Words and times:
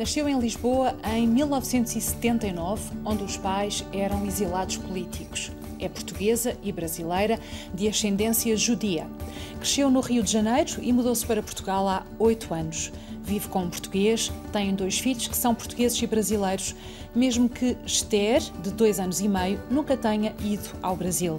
Nasceu 0.00 0.26
em 0.26 0.40
Lisboa 0.40 0.96
em 1.14 1.28
1979, 1.28 2.90
onde 3.04 3.22
os 3.22 3.36
pais 3.36 3.84
eram 3.92 4.24
exilados 4.24 4.78
políticos. 4.78 5.52
É 5.78 5.90
portuguesa 5.90 6.56
e 6.62 6.72
brasileira, 6.72 7.38
de 7.74 7.86
ascendência 7.86 8.56
judia. 8.56 9.06
Cresceu 9.58 9.90
no 9.90 10.00
Rio 10.00 10.22
de 10.22 10.32
Janeiro 10.32 10.78
e 10.80 10.90
mudou-se 10.90 11.26
para 11.26 11.42
Portugal 11.42 11.86
há 11.86 12.02
oito 12.18 12.54
anos. 12.54 12.90
Vive 13.22 13.48
com 13.48 13.64
um 13.64 13.68
português, 13.68 14.32
tem 14.50 14.74
dois 14.74 14.98
filhos 14.98 15.28
que 15.28 15.36
são 15.36 15.54
portugueses 15.54 16.00
e 16.00 16.06
brasileiros, 16.06 16.74
mesmo 17.14 17.46
que 17.46 17.76
Esther, 17.84 18.40
de 18.62 18.70
dois 18.70 18.98
anos 18.98 19.20
e 19.20 19.28
meio, 19.28 19.60
nunca 19.70 19.98
tenha 19.98 20.34
ido 20.42 20.70
ao 20.80 20.96
Brasil. 20.96 21.36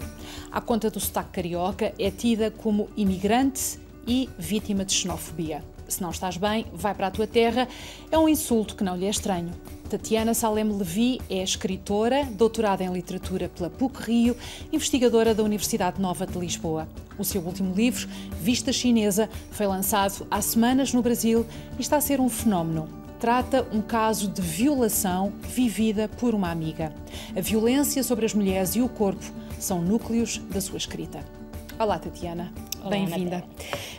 À 0.52 0.62
conta 0.62 0.92
do 0.92 1.00
sotaque 1.00 1.32
carioca, 1.32 1.96
é 1.98 2.12
tida 2.12 2.52
como 2.52 2.92
imigrante 2.96 3.80
e 4.06 4.30
vítima 4.38 4.86
de 4.86 4.94
xenofobia. 4.94 5.64
Se 5.92 6.02
não 6.02 6.10
estás 6.10 6.38
bem, 6.38 6.66
vai 6.74 6.96
para 6.96 7.08
a 7.08 7.12
tua 7.12 7.28
terra, 7.28 7.68
é 8.10 8.18
um 8.18 8.30
insulto 8.30 8.78
que 8.78 8.84
não 8.84 8.96
lhe 8.96 9.06
é 9.06 9.10
estranho. 9.10 9.52
Tatiana 9.90 10.34
Salem 10.34 10.64
Levi 10.72 11.20
é 11.30 11.44
escritora, 11.44 12.24
doutorada 12.32 12.82
em 12.82 12.94
literatura 12.94 13.50
pela 13.50 13.70
PUC 13.70 14.02
Rio, 14.04 14.38
investigadora 14.72 15.36
da 15.36 15.44
Universidade 15.44 16.00
Nova 16.00 16.26
de 16.26 16.40
Lisboa. 16.40 16.88
O 17.20 17.26
seu 17.26 17.42
último 17.42 17.76
livro, 17.76 18.08
Vista 18.40 18.72
Chinesa, 18.72 19.30
foi 19.52 19.68
lançado 19.68 20.26
há 20.32 20.42
semanas 20.42 20.94
no 20.94 21.02
Brasil 21.02 21.46
e 21.78 21.82
está 21.82 21.98
a 21.98 22.02
ser 22.02 22.22
um 22.22 22.30
fenómeno. 22.30 22.88
Trata 23.20 23.68
um 23.74 23.82
caso 23.82 24.30
de 24.30 24.42
violação 24.42 25.34
vivida 25.42 26.08
por 26.08 26.34
uma 26.34 26.50
amiga. 26.50 26.96
A 27.36 27.42
violência 27.42 28.02
sobre 28.02 28.26
as 28.26 28.34
mulheres 28.34 28.78
e 28.78 28.82
o 28.82 28.88
corpo 28.88 29.26
são 29.60 29.82
núcleos 29.82 30.38
da 30.50 30.62
sua 30.62 30.78
escrita. 30.78 31.41
Olá, 31.82 31.98
Tatiana. 31.98 32.54
Bem-vinda. 32.88 33.44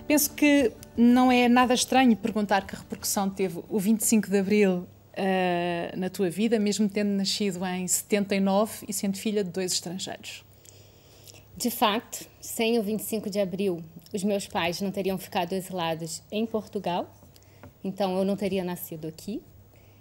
Penso 0.07 0.33
que 0.35 0.71
não 0.97 1.33
é 1.33 1.49
nada 1.49 1.75
estranho 1.75 2.17
perguntar 2.17 2.65
que 2.65 2.77
repercussão 2.77 3.29
teve 3.29 3.59
o 3.69 3.81
25 3.81 4.31
de 4.31 4.39
Abril 4.39 4.71
uh, 4.79 5.99
na 5.99 6.09
tua 6.09 6.31
vida, 6.31 6.61
mesmo 6.61 6.89
tendo 6.89 7.09
nascido 7.09 7.67
em 7.67 7.89
79 7.89 8.87
e 8.87 8.93
sendo 8.93 9.19
filha 9.19 9.43
de 9.43 9.51
dois 9.51 9.73
estrangeiros? 9.73 10.45
De 11.57 11.73
facto, 11.73 12.25
sem 12.41 12.79
o 12.79 12.85
25 12.85 13.29
de 13.29 13.41
abril, 13.41 13.83
os 14.15 14.23
meus 14.23 14.47
pais 14.47 14.81
não 14.81 14.93
teriam 14.93 15.19
ficado 15.19 15.53
exilados 15.53 16.23
em 16.31 16.47
Portugal, 16.47 17.13
então 17.83 18.17
eu 18.17 18.25
não 18.25 18.37
teria 18.37 18.63
nascido 18.63 19.09
aqui 19.09 19.43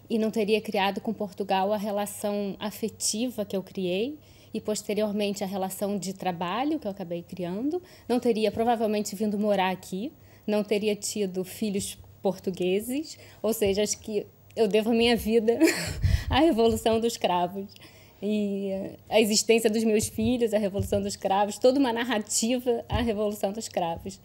e 0.07 0.19
não 0.19 0.29
teria 0.29 0.61
criado 0.61 1.01
com 1.01 1.11
Portugal 1.11 1.73
a 1.73 1.77
relação 1.77 2.55
afetiva 2.59 3.43
que 3.43 3.57
eu 3.57 3.63
criei 3.63 4.19
e 4.53 4.59
posteriormente 4.59 5.43
a 5.43 5.47
relação 5.47 5.97
de 5.97 6.13
trabalho 6.13 6.79
que 6.79 6.87
eu 6.87 6.91
acabei 6.91 7.23
criando. 7.23 7.81
Não 8.07 8.19
teria 8.19 8.51
provavelmente 8.51 9.15
vindo 9.15 9.37
morar 9.37 9.71
aqui, 9.71 10.11
não 10.45 10.63
teria 10.63 10.95
tido 10.95 11.43
filhos 11.43 11.97
portugueses, 12.21 13.17
ou 13.41 13.53
seja, 13.53 13.81
acho 13.81 13.99
que 13.99 14.25
eu 14.55 14.67
devo 14.67 14.91
a 14.91 14.93
minha 14.93 15.15
vida 15.15 15.57
à 16.29 16.39
Revolução 16.39 16.99
dos 16.99 17.17
Cravos. 17.17 17.73
E 18.21 18.69
a 19.09 19.19
existência 19.19 19.69
dos 19.69 19.83
meus 19.83 20.07
filhos, 20.07 20.53
a 20.53 20.59
Revolução 20.59 21.01
dos 21.01 21.15
Cravos, 21.15 21.57
toda 21.57 21.79
uma 21.79 21.91
narrativa 21.91 22.85
à 22.87 23.01
Revolução 23.01 23.51
dos 23.51 23.67
Cravos. 23.67 24.19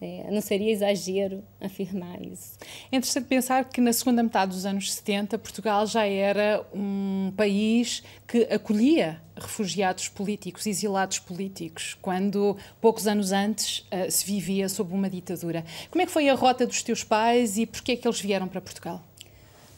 É, 0.00 0.30
não 0.30 0.40
seria 0.40 0.70
exagero 0.70 1.42
afirmar 1.60 2.22
isso. 2.22 2.56
É 2.90 2.96
interessante 2.96 3.26
pensar 3.26 3.64
que 3.64 3.80
na 3.80 3.92
segunda 3.92 4.22
metade 4.22 4.52
dos 4.52 4.64
anos 4.64 4.92
70, 4.94 5.36
Portugal 5.38 5.84
já 5.86 6.06
era 6.06 6.64
um 6.72 7.32
país 7.36 8.04
que 8.26 8.44
acolhia 8.44 9.20
refugiados 9.36 10.08
políticos, 10.08 10.66
exilados 10.66 11.18
políticos, 11.18 11.96
quando 12.00 12.56
poucos 12.80 13.08
anos 13.08 13.32
antes 13.32 13.80
uh, 13.80 14.08
se 14.08 14.24
vivia 14.24 14.68
sob 14.68 14.94
uma 14.94 15.10
ditadura. 15.10 15.64
Como 15.90 16.00
é 16.00 16.06
que 16.06 16.12
foi 16.12 16.28
a 16.28 16.34
rota 16.34 16.64
dos 16.64 16.82
teus 16.82 17.02
pais 17.02 17.58
e 17.58 17.66
porquê 17.66 17.92
é 17.92 17.96
que 17.96 18.06
eles 18.06 18.20
vieram 18.20 18.46
para 18.46 18.60
Portugal? 18.60 19.02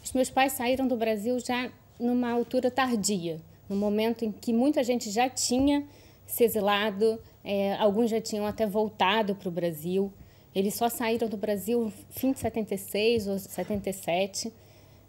Os 0.04 0.12
meus 0.12 0.28
pais 0.28 0.52
saíram 0.52 0.87
do 0.87 0.97
Brasil 0.97 1.38
já 1.41 1.70
numa 1.98 2.31
altura 2.31 2.70
tardia, 2.70 3.41
no 3.69 3.76
momento 3.76 4.25
em 4.25 4.32
que 4.32 4.52
muita 4.52 4.84
gente 4.84 5.10
já 5.10 5.31
tinha 5.31 5.84
se 6.26 6.44
exilado, 6.44 7.19
é, 7.44 7.74
alguns 7.74 8.10
já 8.10 8.20
tinham 8.20 8.46
até 8.46 8.66
voltado 8.66 9.34
para 9.34 9.48
o 9.48 9.52
Brasil. 9.52 10.12
Eles 10.54 10.74
só 10.74 10.88
saíram 10.88 11.28
do 11.28 11.36
Brasil 11.36 11.92
fim 12.10 12.32
de 12.32 12.40
76 12.40 13.28
ou 13.28 13.38
77, 13.38 14.52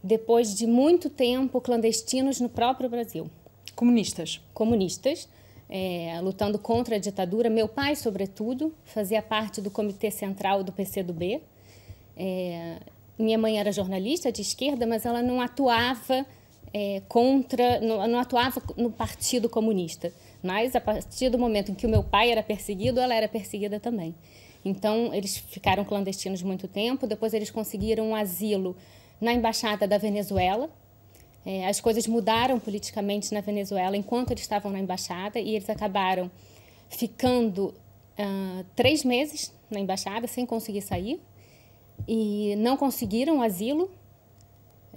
depois 0.03 0.55
de 0.55 0.65
muito 0.67 1.09
tempo 1.09 1.59
clandestinos 1.59 2.39
no 2.39 2.49
próprio 2.49 2.89
Brasil. 2.89 3.29
Comunistas? 3.75 4.41
Comunistas, 4.53 5.27
é, 5.69 6.19
lutando 6.21 6.59
contra 6.59 6.95
a 6.95 6.99
ditadura. 6.99 7.49
Meu 7.49 7.67
pai, 7.67 7.95
sobretudo, 7.95 8.73
fazia 8.85 9.21
parte 9.21 9.61
do 9.61 9.71
Comitê 9.71 10.11
Central 10.11 10.63
do 10.63 10.71
PCdoB. 10.71 11.41
É, 12.15 12.77
minha 13.17 13.37
mãe 13.37 13.59
era 13.59 13.71
jornalista 13.71 14.31
de 14.31 14.41
esquerda, 14.41 14.85
mas 14.85 15.05
ela 15.05 15.21
não 15.21 15.41
atuava 15.41 16.25
é, 16.73 17.01
contra, 17.07 17.79
não, 17.79 18.07
não, 18.07 18.19
atuava 18.19 18.61
no 18.77 18.91
Partido 18.91 19.49
Comunista. 19.49 20.11
Mas 20.41 20.75
a 20.75 20.81
partir 20.81 21.29
do 21.29 21.37
momento 21.37 21.71
em 21.71 21.75
que 21.75 21.85
o 21.85 21.89
meu 21.89 22.03
pai 22.03 22.31
era 22.31 22.41
perseguido, 22.41 22.99
ela 22.99 23.13
era 23.13 23.27
perseguida 23.27 23.79
também. 23.79 24.15
Então 24.63 25.13
eles 25.13 25.37
ficaram 25.37 25.83
clandestinos 25.83 26.41
muito 26.41 26.67
tempo. 26.67 27.07
Depois 27.07 27.33
eles 27.33 27.51
conseguiram 27.51 28.09
um 28.09 28.15
asilo 28.15 28.75
na 29.19 29.33
embaixada 29.33 29.87
da 29.87 29.97
Venezuela. 29.97 30.69
É, 31.45 31.67
as 31.67 31.81
coisas 31.81 32.05
mudaram 32.05 32.59
politicamente 32.59 33.33
na 33.33 33.41
Venezuela 33.41 33.97
enquanto 33.97 34.31
eles 34.31 34.43
estavam 34.43 34.71
na 34.71 34.79
embaixada 34.79 35.39
e 35.39 35.55
eles 35.55 35.69
acabaram 35.69 36.29
ficando 36.87 37.73
uh, 38.19 38.65
três 38.75 39.03
meses 39.03 39.51
na 39.69 39.79
embaixada 39.79 40.27
sem 40.27 40.45
conseguir 40.45 40.81
sair 40.81 41.19
e 42.07 42.55
não 42.57 42.77
conseguiram 42.77 43.41
asilo 43.41 43.89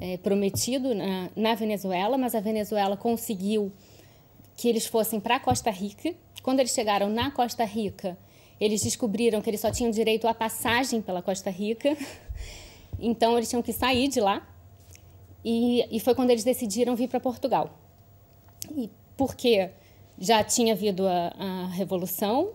é, 0.00 0.16
prometido 0.18 0.94
na, 0.94 1.30
na, 1.36 1.54
Venezuela, 1.54 2.18
mas 2.18 2.34
a 2.34 2.40
Venezuela 2.40 2.96
conseguiu 2.96 3.72
que 4.56 4.68
eles 4.68 4.86
fossem 4.86 5.20
para 5.20 5.40
Costa 5.40 5.70
Rica. 5.70 6.14
Quando 6.42 6.60
eles 6.60 6.72
chegaram 6.72 7.08
na 7.08 7.30
Costa 7.30 7.64
Rica, 7.64 8.16
eles 8.60 8.82
descobriram 8.82 9.40
que 9.40 9.50
eles 9.50 9.60
só 9.60 9.70
tinham 9.70 9.90
direito 9.90 10.28
à 10.28 10.34
passagem 10.34 11.00
pela 11.00 11.22
Costa 11.22 11.50
Rica, 11.50 11.96
então 12.98 13.36
eles 13.36 13.48
tinham 13.48 13.62
que 13.62 13.72
sair 13.72 14.08
de 14.08 14.20
lá. 14.20 14.46
E, 15.44 15.86
e 15.94 16.00
foi 16.00 16.14
quando 16.14 16.30
eles 16.30 16.44
decidiram 16.44 16.96
vir 16.96 17.08
para 17.08 17.20
Portugal. 17.20 17.78
E 18.74 18.90
porque 19.16 19.70
já 20.18 20.42
tinha 20.42 20.72
havido 20.72 21.06
a, 21.06 21.28
a 21.38 21.66
revolução, 21.68 22.52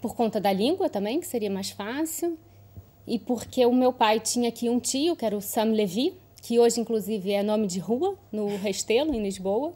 por 0.00 0.14
conta 0.14 0.40
da 0.40 0.52
língua 0.52 0.88
também, 0.88 1.20
que 1.20 1.26
seria 1.26 1.50
mais 1.50 1.70
fácil, 1.70 2.38
e 3.06 3.18
porque 3.18 3.64
o 3.64 3.72
meu 3.72 3.92
pai 3.92 4.18
tinha 4.18 4.48
aqui 4.48 4.68
um 4.68 4.80
tio, 4.80 5.14
que 5.14 5.24
era 5.24 5.36
o 5.36 5.40
Sam 5.40 5.72
Levy, 5.72 6.14
que 6.42 6.58
hoje, 6.58 6.80
inclusive, 6.80 7.32
é 7.32 7.42
nome 7.42 7.66
de 7.66 7.78
rua, 7.78 8.16
no 8.30 8.56
Restelo, 8.56 9.14
em 9.14 9.22
Lisboa. 9.22 9.74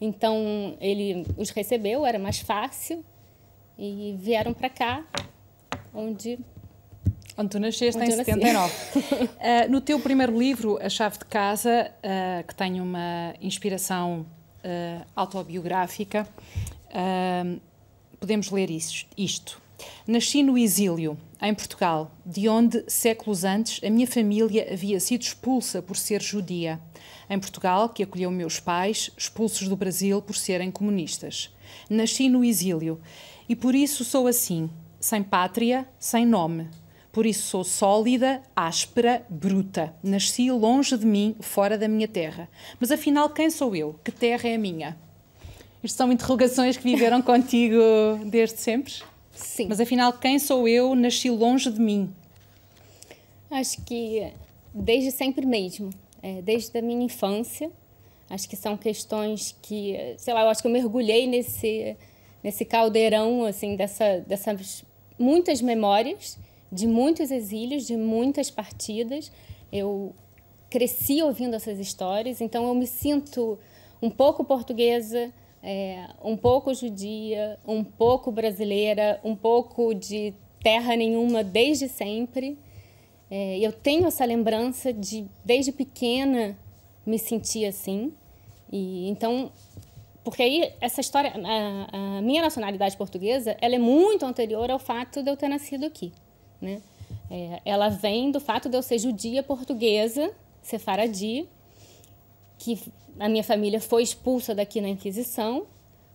Então, 0.00 0.76
ele 0.80 1.26
os 1.36 1.50
recebeu, 1.50 2.04
era 2.04 2.18
mais 2.18 2.40
fácil, 2.40 3.04
e 3.78 4.16
vieram 4.18 4.52
para 4.52 4.68
cá, 4.68 5.04
onde 5.92 6.38
Onde 7.38 7.50
tu 7.50 7.60
nasceste 7.60 8.00
Onde 8.00 8.12
em 8.12 8.16
79. 8.16 8.72
uh, 8.72 9.28
eh, 9.38 9.68
no 9.68 9.80
teu 9.82 10.00
primeiro 10.00 10.38
livro, 10.38 10.78
A 10.80 10.88
Chave 10.88 11.18
de 11.18 11.26
Casa, 11.26 11.92
uh, 11.98 12.46
que 12.46 12.54
tem 12.54 12.80
uma 12.80 13.34
inspiração 13.42 14.26
uh, 14.64 15.06
autobiográfica, 15.14 16.26
podemos 18.18 18.50
ler 18.50 18.70
isto, 18.70 19.06
isto. 19.18 19.60
Nasci 20.06 20.42
no 20.42 20.56
exílio, 20.56 21.18
em 21.42 21.54
Portugal, 21.54 22.10
de 22.24 22.48
onde, 22.48 22.82
séculos 22.88 23.44
antes, 23.44 23.84
a 23.84 23.90
minha 23.90 24.06
família 24.06 24.72
havia 24.72 24.98
sido 24.98 25.20
expulsa 25.20 25.82
por 25.82 25.98
ser 25.98 26.22
judia. 26.22 26.80
Em 27.28 27.38
Portugal, 27.38 27.88
que 27.88 28.02
acolheu 28.02 28.30
meus 28.30 28.60
pais, 28.60 29.10
expulsos 29.16 29.68
do 29.68 29.76
Brasil 29.76 30.22
por 30.22 30.36
serem 30.36 30.70
comunistas. 30.70 31.54
Nasci 31.90 32.28
no 32.28 32.44
exílio 32.44 33.00
e 33.48 33.56
por 33.56 33.74
isso 33.74 34.04
sou 34.04 34.26
assim, 34.26 34.70
sem 35.00 35.22
pátria, 35.22 35.88
sem 35.98 36.24
nome. 36.24 36.68
Por 37.10 37.24
isso 37.24 37.48
sou 37.48 37.64
sólida, 37.64 38.42
áspera, 38.54 39.24
bruta. 39.28 39.94
Nasci 40.02 40.50
longe 40.50 40.96
de 40.98 41.06
mim, 41.06 41.34
fora 41.40 41.78
da 41.78 41.88
minha 41.88 42.06
terra. 42.06 42.48
Mas 42.78 42.90
afinal, 42.90 43.30
quem 43.30 43.48
sou 43.48 43.74
eu? 43.74 43.98
Que 44.04 44.12
terra 44.12 44.48
é 44.48 44.54
a 44.54 44.58
minha? 44.58 44.96
Isto 45.82 45.96
são 45.96 46.12
interrogações 46.12 46.76
que 46.76 46.82
viveram 46.82 47.22
contigo 47.22 47.76
desde 48.26 48.60
sempre? 48.60 48.92
Sim. 49.32 49.66
Mas 49.68 49.80
afinal, 49.80 50.12
quem 50.12 50.38
sou 50.38 50.68
eu? 50.68 50.94
Nasci 50.94 51.30
longe 51.30 51.70
de 51.70 51.80
mim. 51.80 52.12
Acho 53.50 53.80
que 53.82 54.30
desde 54.74 55.10
sempre 55.10 55.46
mesmo, 55.46 55.90
é, 56.26 56.42
desde 56.42 56.76
a 56.76 56.82
minha 56.82 57.04
infância. 57.04 57.70
Acho 58.28 58.48
que 58.48 58.56
são 58.56 58.76
questões 58.76 59.56
que, 59.62 60.14
sei 60.18 60.34
lá, 60.34 60.42
eu 60.42 60.48
acho 60.48 60.60
que 60.60 60.66
eu 60.66 60.72
mergulhei 60.72 61.28
nesse 61.28 61.96
nesse 62.42 62.64
caldeirão 62.64 63.44
assim 63.44 63.74
dessa, 63.74 64.20
dessas 64.20 64.84
muitas 65.18 65.60
memórias 65.60 66.38
de 66.70 66.86
muitos 66.86 67.30
exílios, 67.30 67.86
de 67.86 67.96
muitas 67.96 68.50
partidas. 68.50 69.32
Eu 69.72 70.14
cresci 70.70 71.22
ouvindo 71.22 71.54
essas 71.54 71.78
histórias, 71.78 72.40
então 72.40 72.66
eu 72.66 72.74
me 72.74 72.86
sinto 72.86 73.58
um 74.00 74.10
pouco 74.10 74.44
portuguesa, 74.44 75.32
é, 75.62 76.08
um 76.22 76.36
pouco 76.36 76.72
judia, 76.74 77.58
um 77.66 77.82
pouco 77.82 78.30
brasileira, 78.30 79.20
um 79.24 79.34
pouco 79.34 79.92
de 79.94 80.34
terra 80.62 80.94
nenhuma 80.94 81.42
desde 81.42 81.88
sempre. 81.88 82.58
É, 83.30 83.58
eu 83.58 83.72
tenho 83.72 84.06
essa 84.06 84.24
lembrança 84.24 84.92
de, 84.92 85.26
desde 85.44 85.72
pequena, 85.72 86.56
me 87.04 87.18
sentir 87.18 87.66
assim. 87.66 88.12
E 88.70 89.08
então, 89.08 89.50
porque 90.24 90.42
aí 90.42 90.72
essa 90.80 91.00
história, 91.00 91.32
a, 91.34 92.18
a, 92.18 92.22
minha 92.22 92.42
nacionalidade 92.42 92.96
portuguesa, 92.96 93.56
ela 93.60 93.74
é 93.74 93.78
muito 93.78 94.24
anterior 94.24 94.70
ao 94.70 94.78
fato 94.78 95.22
de 95.22 95.30
eu 95.30 95.36
ter 95.36 95.48
nascido 95.48 95.84
aqui, 95.84 96.12
né? 96.60 96.80
É, 97.30 97.60
ela 97.64 97.88
vem 97.88 98.30
do 98.30 98.40
fato 98.40 98.68
de 98.68 98.76
eu 98.76 98.82
ser 98.82 98.98
judia 98.98 99.42
portuguesa, 99.42 100.32
sefaradi, 100.62 101.48
que 102.58 102.80
a 103.18 103.28
minha 103.28 103.42
família 103.42 103.80
foi 103.80 104.02
expulsa 104.02 104.54
daqui 104.54 104.80
na 104.80 104.88
Inquisição, 104.88 105.66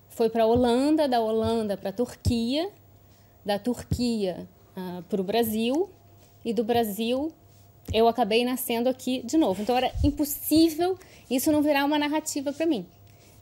foi 0.10 0.30
para 0.30 0.44
a 0.44 0.46
Holanda, 0.46 1.08
da 1.08 1.20
Holanda 1.20 1.76
para 1.76 1.90
a 1.90 1.94
Turquia, 1.94 2.70
da 3.46 3.60
Turquia 3.60 4.48
uh, 4.78 5.04
para 5.04 5.20
o 5.20 5.24
Brasil 5.24 5.90
e 6.44 6.54
do 6.54 6.64
Brasil 6.64 7.32
eu 7.94 8.08
acabei 8.08 8.46
nascendo 8.46 8.90
aqui 8.90 9.22
de 9.24 9.38
novo. 9.38 9.62
Então 9.62 9.76
era 9.76 9.92
impossível 10.04 10.98
isso 11.30 11.52
não 11.52 11.62
virar 11.62 11.86
uma 11.86 11.98
narrativa 11.98 12.54
para 12.54 12.66
mim. 12.66 12.86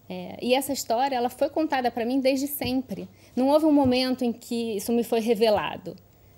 É, 0.10 0.38
e 0.42 0.56
essa 0.56 0.74
história 0.74 1.16
ela 1.16 1.30
foi 1.30 1.50
contada 1.50 1.92
para 1.92 2.06
mim 2.06 2.20
desde 2.20 2.48
sempre. 2.48 3.08
Não 3.36 3.48
houve 3.48 3.66
um 3.66 3.72
momento 3.72 4.24
em 4.24 4.34
que 4.34 4.78
isso 4.78 4.92
me 4.92 5.04
foi 5.04 5.20
revelado. 5.20 5.96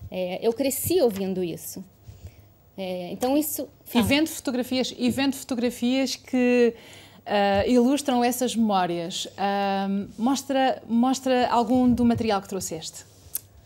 É, 0.10 0.40
eu 0.46 0.52
cresci 0.52 1.02
ouvindo 1.02 1.44
isso. 1.44 1.84
É, 2.78 3.12
então 3.12 3.38
isso. 3.38 3.70
E 3.94 4.02
vendo 4.02 4.28
fotografias 4.28 4.94
e 4.98 5.10
vendo 5.10 5.36
fotografias 5.36 6.16
que 6.16 6.74
uh, 7.22 7.70
ilustram 7.70 8.24
essas 8.24 8.56
memórias, 8.56 9.26
uh, 9.26 10.10
mostra 10.18 10.82
mostra 10.88 11.48
algum 11.50 11.92
do 11.94 12.04
material 12.04 12.42
que 12.42 12.50
trouxeste. 12.50 13.06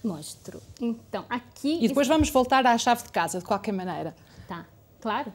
Mostro. 0.06 0.62
Então, 0.80 1.26
aqui. 1.30 1.80
E 1.84 1.88
depois 1.88 2.08
vamos 2.08 2.30
voltar 2.30 2.66
à 2.66 2.78
chave 2.78 3.04
de 3.04 3.10
casa, 3.10 3.40
de 3.40 3.46
qualquer 3.46 3.72
maneira. 3.72 4.16
Tá, 4.48 4.66
claro. 5.02 5.34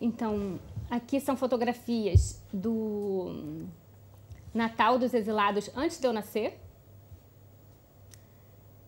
Então, 0.00 0.58
aqui 0.90 1.20
são 1.20 1.36
fotografias 1.36 2.40
do 2.52 3.66
Natal 4.54 4.98
dos 4.98 5.12
Exilados 5.12 5.70
antes 5.74 5.98
de 5.98 6.06
eu 6.06 6.12
nascer. 6.12 6.58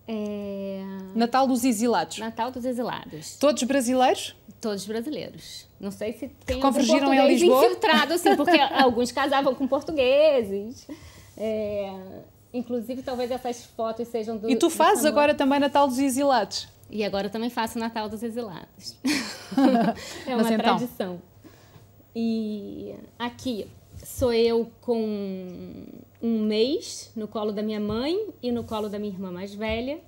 É... 0.06 0.82
Natal 1.14 1.46
dos 1.46 1.64
Exilados. 1.64 2.19
Natal 2.19 2.50
dos 2.50 2.64
Exilados. 2.64 3.37
Todos 3.38 3.62
brasileiros? 3.62 4.37
Todos 4.61 4.87
brasileiros. 4.87 5.67
Não 5.81 5.91
sei 5.91 6.12
se 6.12 6.29
tem 6.46 6.61
Convergiram 6.61 7.06
algum 7.06 7.17
português 7.17 7.43
em 7.43 7.44
Lisboa? 7.44 7.67
infiltrado, 7.67 8.12
assim, 8.14 8.37
porque 8.37 8.58
alguns 8.81 9.11
casavam 9.11 9.55
com 9.55 9.67
portugueses. 9.67 10.87
É... 11.37 12.23
Inclusive, 12.54 13.02
talvez 13.02 13.32
essas 13.32 13.64
fotos 13.64 14.06
sejam 14.06 14.36
do. 14.36 14.48
E 14.48 14.54
tu 14.54 14.70
fazes 14.70 15.04
agora 15.04 15.34
também 15.34 15.58
Natal 15.58 15.88
dos 15.88 15.98
Exilados? 15.98 16.68
E 16.88 17.02
agora 17.02 17.28
também 17.28 17.50
faço 17.50 17.80
Natal 17.80 18.08
dos 18.08 18.22
Exilados. 18.22 18.96
é 20.24 20.36
uma 20.36 20.42
então. 20.42 20.58
tradição. 20.58 21.22
E 22.14 22.94
aqui 23.18 23.66
sou 24.04 24.32
eu 24.32 24.70
com 24.80 25.84
um 26.22 26.42
mês 26.42 27.10
no 27.16 27.26
colo 27.26 27.50
da 27.50 27.60
minha 27.60 27.80
mãe 27.80 28.28
e 28.40 28.52
no 28.52 28.62
colo 28.62 28.88
da 28.88 29.00
minha 29.00 29.12
irmã 29.12 29.32
mais 29.32 29.52
velha, 29.52 29.98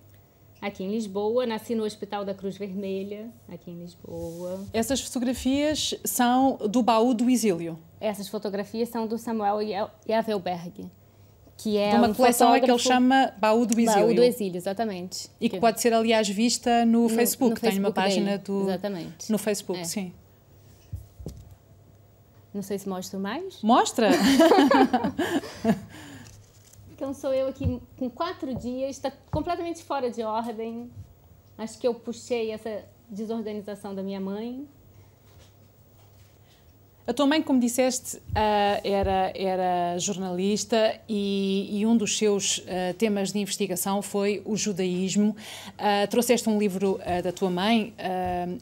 aqui 0.63 0.85
em 0.85 0.91
Lisboa. 0.93 1.47
Nasci 1.47 1.75
no 1.75 1.83
Hospital 1.83 2.25
da 2.25 2.33
Cruz 2.33 2.57
Vermelha, 2.57 3.29
aqui 3.49 3.73
em 3.73 3.81
Lisboa. 3.81 4.65
Essas 4.73 5.01
fotografias 5.01 5.97
são 6.05 6.57
do 6.71 6.81
baú 6.81 7.13
do 7.13 7.29
exílio? 7.29 7.77
Essas 8.01 8.29
fotografias 8.29 8.89
são 8.89 9.05
do 9.05 9.19
Samuel 9.19 9.59
Yavelberg 10.09 10.89
que 11.57 11.79
é 11.79 11.95
uma 11.95 12.09
um 12.09 12.15
coleção 12.15 12.49
fotógrafo... 12.49 12.65
que 12.65 12.71
ele 12.71 12.79
chama 12.79 13.33
Baú 13.39 13.65
do 13.65 13.81
Exílio. 13.81 13.95
Baú 13.95 14.15
do 14.15 14.23
Exílio, 14.23 14.57
exatamente. 14.57 15.31
E 15.41 15.49
que, 15.49 15.57
que 15.57 15.61
pode 15.61 15.81
ser, 15.81 15.93
aliás, 15.93 16.29
vista 16.29 16.85
no, 16.85 17.05
no 17.05 17.09
Facebook. 17.09 17.55
No 17.55 17.61
Tem 17.61 17.71
Facebook 17.71 17.87
uma 17.87 17.93
página 17.93 18.31
dele. 18.33 18.43
do... 18.45 18.63
Exatamente. 18.63 19.33
No 19.33 19.39
Facebook, 19.39 19.81
é. 19.81 19.85
sim. 19.85 20.13
Não 22.53 22.63
sei 22.63 22.79
se 22.79 22.89
mostro 22.89 23.19
mais. 23.19 23.61
Mostra! 23.63 24.11
então 26.95 27.13
sou 27.13 27.35
eu 27.35 27.49
aqui 27.49 27.81
com 27.99 28.09
quatro 28.09 28.55
dias, 28.55 28.97
está 28.97 29.13
completamente 29.31 29.83
fora 29.83 30.11
de 30.11 30.23
ordem. 30.23 30.91
Acho 31.59 31.79
que 31.79 31.87
eu 31.87 31.95
puxei 31.95 32.51
essa 32.51 32.85
desorganização 33.11 33.95
da 33.95 34.03
minha 34.03 34.21
mãe 34.21 34.67
a 37.07 37.15
tua 37.15 37.25
mãe, 37.25 37.41
como 37.41 37.61
disseste, 37.61 38.17
uh, 38.17 38.21
era, 38.83 39.33
era 39.33 39.97
jornalista 39.97 41.01
e, 41.09 41.69
e 41.71 41.87
um 41.87 41.97
dos 41.97 42.19
seus 42.19 42.59
uh, 42.59 42.95
temas 42.99 43.33
de 43.33 43.39
investigação 43.39 44.03
foi 44.03 44.43
o 44.45 44.57
judaísmo. 44.57 45.37
Uh, 45.75 46.11
trouxeste 46.11 46.49
um 46.49 46.59
livro 46.59 46.99
da 47.23 47.31
tua 47.31 47.51
mãe, 47.51 47.95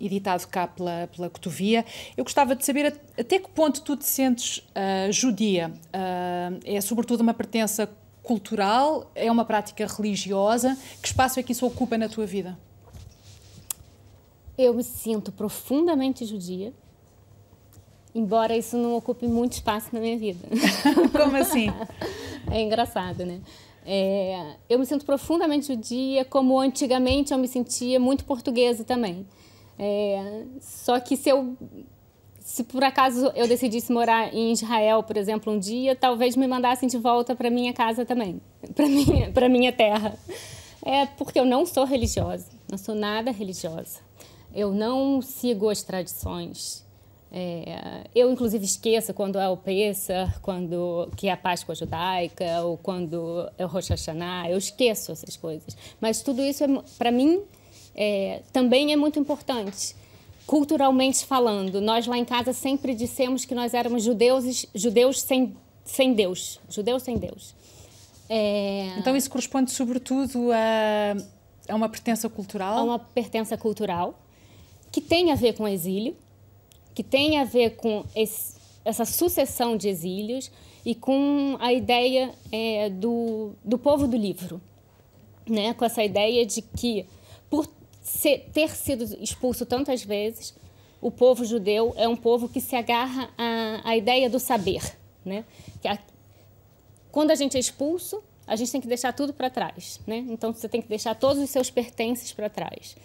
editado 0.01 0.47
cá 0.49 0.67
pela, 0.67 1.09
pela 1.15 1.31
Cotovia. 1.31 1.85
Eu 2.17 2.25
gostava 2.25 2.55
de 2.55 2.65
saber 2.65 3.01
até 3.19 3.39
que 3.39 3.49
ponto 3.49 3.81
tu 3.81 3.97
te 3.97 4.05
sentes 4.05 4.63
judia. 5.11 5.73
é 6.65 6.81
sobretudo 6.81 7.21
uma 7.21 7.33
pertença 7.33 7.89
cultural? 8.23 9.11
É 9.15 9.31
uma 9.31 9.45
prática 9.45 9.87
religiosa? 9.87 10.77
Que 11.01 11.09
espaço 11.09 11.41
é 11.41 11.43
que 11.43 11.53
isso 11.53 11.67
ocupa 11.67 11.97
na 11.97 12.09
tua 12.09 12.27
vida? 12.27 12.59
Eu 14.57 14.75
me 14.75 14.85
sinto 14.85 15.33
profundamente 15.33 16.25
judia 16.25 16.73
embora 18.15 18.57
isso 18.57 18.77
não 18.77 18.95
ocupe 18.97 19.27
muito 19.27 19.55
espaço 19.55 19.89
na 19.93 20.01
minha 20.01 20.17
vida. 20.17 20.47
Como 21.13 21.37
assim? 21.37 21.67
é 22.51 22.63
engraçado, 22.63 23.25
né? 23.27 23.41
É, 23.87 24.57
eu 24.69 24.79
me 24.79 24.87
sinto 24.87 25.05
profundamente 25.05 25.67
judia, 25.67 26.25
como 26.25 26.59
antigamente 26.59 27.35
eu 27.35 27.39
me 27.39 27.47
sentia 27.47 28.01
muito 28.01 28.25
portuguesa 28.25 28.83
também. 28.83 29.27
É, 29.79 30.45
só 30.59 30.99
que 31.01 31.17
se 31.17 31.29
eu 31.29 31.55
se 32.41 32.63
por 32.63 32.85
acaso 32.85 33.33
eu 33.35 33.49
decidisse 33.49 33.93
morar 33.93 34.33
em 34.33 34.53
Israel, 34.53 35.03
por 35.03 35.17
exemplo, 35.17 35.53
um 35.53 35.59
dia, 35.59 35.97
talvez 35.97 36.37
me 36.37 36.47
mandassem 36.47 36.89
de 36.89 36.99
volta 36.99 37.35
para 37.35 37.51
minha 37.51 37.73
casa 37.73 38.05
também, 38.05 38.41
para 38.75 38.87
minha 38.87 39.31
para 39.33 39.49
minha 39.49 39.73
terra. 39.73 40.17
É 40.83 41.07
porque 41.07 41.39
eu 41.39 41.45
não 41.45 41.65
sou 41.65 41.85
religiosa, 41.85 42.51
não 42.71 42.79
sou 42.79 42.95
nada 42.95 43.31
religiosa. 43.31 44.01
Eu 44.55 44.71
não 44.71 45.21
sigo 45.21 45.69
as 45.69 45.83
tradições. 45.83 46.84
É, 47.37 48.05
eu, 48.15 48.31
inclusive, 48.31 48.65
esqueço 48.65 49.13
quando 49.13 49.41
é 49.41 49.49
o 49.49 49.57
Pesach, 49.57 50.39
quando, 50.41 51.11
que 51.17 51.27
é 51.27 51.33
a 51.33 51.37
Páscoa 51.37 51.75
judaica, 51.75 52.63
ou 52.63 52.79
quando 52.79 53.51
é 53.59 53.65
o 53.65 53.69
Rosh 53.69 53.89
Hashanah, 53.89 54.49
eu 54.49 54.57
esqueço 54.57 55.11
essas 55.11 55.37
coisas. 55.37 55.77
Mas 56.01 56.23
tudo 56.23 56.41
isso, 56.41 56.63
é, 56.63 56.69
para 56.97 57.11
mim, 57.11 57.43
é, 57.97 58.41
também 58.53 58.93
é 58.93 58.97
muito 58.97 59.19
importante. 59.19 59.97
Culturalmente 60.47 61.27
falando, 61.27 61.81
nós 61.81 62.07
lá 62.07 62.17
em 62.17 62.25
casa 62.25 62.53
sempre 62.53 62.95
dissemos 62.95 63.45
que 63.45 63.55
nós 63.55 63.75
éramos 63.75 64.05
judeus, 64.05 64.67
judeus 64.73 65.21
sem, 65.21 65.57
sem 65.85 66.15
Deus. 66.15 66.61
Judeus 66.69 67.03
sem 67.03 67.19
Deus. 67.19 67.53
É... 68.29 68.95
Então 68.97 69.17
isso 69.17 69.29
corresponde 69.29 69.73
sobretudo 69.73 70.53
a, 70.53 71.17
a 71.69 71.75
uma 71.75 71.89
pertença 71.89 72.29
cultural? 72.29 72.79
A 72.79 72.83
uma 72.85 72.99
pertença 72.99 73.57
cultural 73.57 74.21
que 74.93 75.01
tem 75.01 75.33
a 75.33 75.35
ver 75.35 75.55
com 75.55 75.65
o 75.65 75.69
exílio, 75.69 76.17
que 76.95 77.03
tem 77.03 77.39
a 77.39 77.45
ver 77.45 77.77
com 77.77 78.05
esse, 78.15 78.55
essa 78.85 79.05
sucessão 79.05 79.77
de 79.77 79.89
exílios 79.89 80.51
e 80.85 80.95
com 80.95 81.57
a 81.61 81.73
ideia 81.73 82.33
é, 82.53 82.91
do, 82.91 83.53
do 83.65 83.79
povo 83.79 84.07
do 84.07 84.17
livro, 84.17 84.61
né? 85.49 85.75
com 85.75 85.85
essa 85.85 86.05
ideia 86.05 86.45
de 86.47 86.63
que, 86.63 87.07
por 87.51 87.69
ser, 88.03 88.51
ter 88.53 88.71
sido 88.77 89.05
expulso 89.23 89.65
tantas 89.65 90.05
vezes, 90.05 90.55
o 91.01 91.11
povo 91.11 91.45
judeu 91.45 91.93
é 91.97 92.07
um 92.07 92.17
povo 92.17 92.49
que 92.49 92.61
se 92.61 92.77
agarra 92.77 93.31
à, 93.37 93.91
à 93.91 93.97
ideia 93.97 94.31
do 94.31 94.39
saber. 94.39 94.97
Né? 95.25 95.45
Que 95.81 95.89
a, 95.89 95.99
quando 97.11 97.31
a 97.31 97.35
gente 97.35 97.57
é 97.57 97.61
expulso, 97.61 98.23
a 98.47 98.57
gente 98.57 98.71
tem 98.71 98.81
que 98.81 98.89
deixar 98.89 99.13
tudo 99.13 99.33
para 99.33 99.49
trás. 99.49 100.01
Né? 100.07 100.19
Então, 100.29 100.53
você 100.53 100.69
tem 100.69 100.83
que 100.83 100.89
deixar 100.89 101.15
todos 101.15 101.43
os 101.43 101.51
seus 101.51 101.71
pertences 101.71 102.33
para 102.33 102.51
trás. 102.51 102.97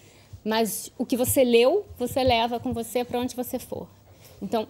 Mas 0.44 0.92
o 0.98 1.06
que 1.06 1.18
você 1.18 1.44
leu, 1.44 1.86
você 1.98 2.24
leva 2.24 2.60
com 2.60 2.74
você 2.74 3.04
para 3.04 3.20
onde 3.20 3.36
você 3.36 3.60
for. 3.60 3.88
Então, 4.42 4.68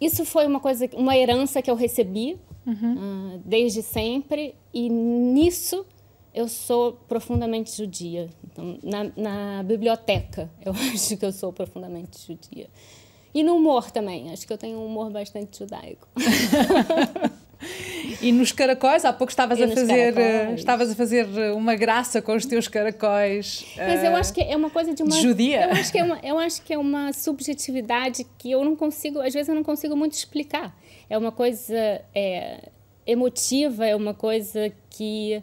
isso 0.00 0.24
foi 0.24 0.46
uma 0.46 0.60
coisa, 0.60 0.88
uma 0.94 1.16
herança 1.16 1.60
que 1.60 1.70
eu 1.70 1.74
recebi 1.74 2.38
uhum. 2.66 3.34
uh, 3.34 3.42
desde 3.44 3.82
sempre 3.82 4.54
e 4.72 4.88
nisso 4.88 5.84
eu 6.32 6.48
sou 6.48 6.92
profundamente 7.08 7.76
judia. 7.76 8.30
Então, 8.44 8.78
na, 8.82 9.10
na, 9.16 9.62
biblioteca, 9.62 10.50
eu 10.64 10.72
acho 10.72 11.16
que 11.16 11.24
eu 11.24 11.32
sou 11.32 11.52
profundamente 11.52 12.26
judia. 12.26 12.68
E 13.32 13.42
no 13.42 13.56
humor 13.56 13.90
também, 13.90 14.32
acho 14.32 14.46
que 14.46 14.52
eu 14.52 14.58
tenho 14.58 14.78
um 14.78 14.86
humor 14.86 15.10
bastante 15.10 15.58
judaico. 15.58 16.08
E 18.22 18.32
nos 18.32 18.52
caracóis, 18.52 19.04
há 19.04 19.12
pouco 19.12 19.30
estavas 19.30 19.60
a 19.60 19.68
fazer, 19.68 20.14
caracóis. 20.14 20.58
estavas 20.58 20.90
a 20.90 20.94
fazer 20.94 21.26
uma 21.54 21.74
graça 21.74 22.20
com 22.22 22.34
os 22.34 22.46
teus 22.46 22.68
caracóis. 22.68 23.64
Mas 23.76 24.02
uh, 24.02 24.06
eu 24.06 24.16
acho 24.16 24.32
que 24.32 24.40
é 24.40 24.56
uma 24.56 24.70
coisa 24.70 24.94
de 24.94 25.02
uma 25.02 25.10
de 25.10 25.20
judia. 25.20 25.66
Eu 25.66 25.72
acho 25.72 25.92
que 25.92 25.98
é 25.98 26.04
uma, 26.04 26.18
eu 26.22 26.38
acho 26.38 26.62
que 26.62 26.72
é 26.72 26.78
uma 26.78 27.12
subjetividade 27.12 28.26
que 28.38 28.50
eu 28.50 28.64
não 28.64 28.74
consigo, 28.74 29.20
às 29.20 29.32
vezes 29.32 29.48
eu 29.48 29.54
não 29.54 29.62
consigo 29.62 29.96
muito 29.96 30.12
explicar. 30.12 30.74
É 31.08 31.16
uma 31.16 31.32
coisa 31.32 32.00
é, 32.14 32.68
emotiva, 33.06 33.86
é 33.86 33.94
uma 33.94 34.14
coisa 34.14 34.72
que 34.88 35.42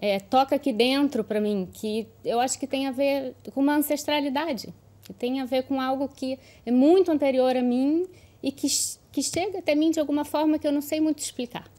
é, 0.00 0.18
toca 0.18 0.56
aqui 0.56 0.72
dentro 0.72 1.22
para 1.22 1.40
mim, 1.40 1.68
que 1.72 2.06
eu 2.24 2.40
acho 2.40 2.58
que 2.58 2.66
tem 2.66 2.86
a 2.86 2.90
ver 2.90 3.34
com 3.52 3.60
uma 3.60 3.76
ancestralidade. 3.76 4.72
que 5.02 5.12
tem 5.12 5.40
a 5.40 5.44
ver 5.44 5.64
com 5.64 5.80
algo 5.80 6.08
que 6.08 6.38
é 6.64 6.70
muito 6.70 7.10
anterior 7.10 7.56
a 7.56 7.62
mim 7.62 8.06
e 8.42 8.50
que, 8.50 8.66
que 9.12 9.22
chega 9.22 9.58
até 9.58 9.74
mim 9.74 9.90
de 9.90 10.00
alguma 10.00 10.24
forma 10.24 10.58
que 10.58 10.66
eu 10.66 10.72
não 10.72 10.80
sei 10.80 11.00
muito 11.00 11.18
explicar. 11.18 11.70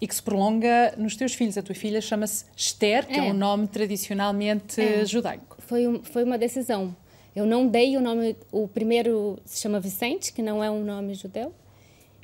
E 0.00 0.06
que 0.06 0.14
se 0.14 0.22
prolonga 0.22 0.94
nos 0.96 1.14
teus 1.14 1.34
filhos. 1.34 1.58
A 1.58 1.62
tua 1.62 1.74
filha 1.74 2.00
chama-se 2.00 2.46
Esther, 2.56 3.06
que 3.06 3.14
é. 3.14 3.18
é 3.18 3.22
um 3.22 3.34
nome 3.34 3.68
tradicionalmente 3.68 4.80
é. 4.80 5.04
judaico. 5.04 5.56
Foi, 5.58 5.86
um, 5.86 6.02
foi 6.02 6.24
uma 6.24 6.38
decisão. 6.38 6.96
Eu 7.36 7.44
não 7.44 7.66
dei 7.66 7.96
o 7.96 8.00
nome. 8.00 8.36
O 8.50 8.66
primeiro 8.66 9.38
se 9.44 9.60
chama 9.60 9.78
Vicente, 9.78 10.32
que 10.32 10.42
não 10.42 10.64
é 10.64 10.70
um 10.70 10.82
nome 10.82 11.14
judeu. 11.14 11.54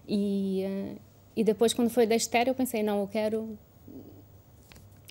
E, 0.08 0.64
uh, 0.66 1.00
e 1.36 1.44
depois, 1.44 1.74
quando 1.74 1.90
foi 1.90 2.06
da 2.06 2.16
Esther, 2.16 2.48
eu 2.48 2.54
pensei: 2.54 2.82
não, 2.82 3.00
eu 3.00 3.06
quero 3.06 3.58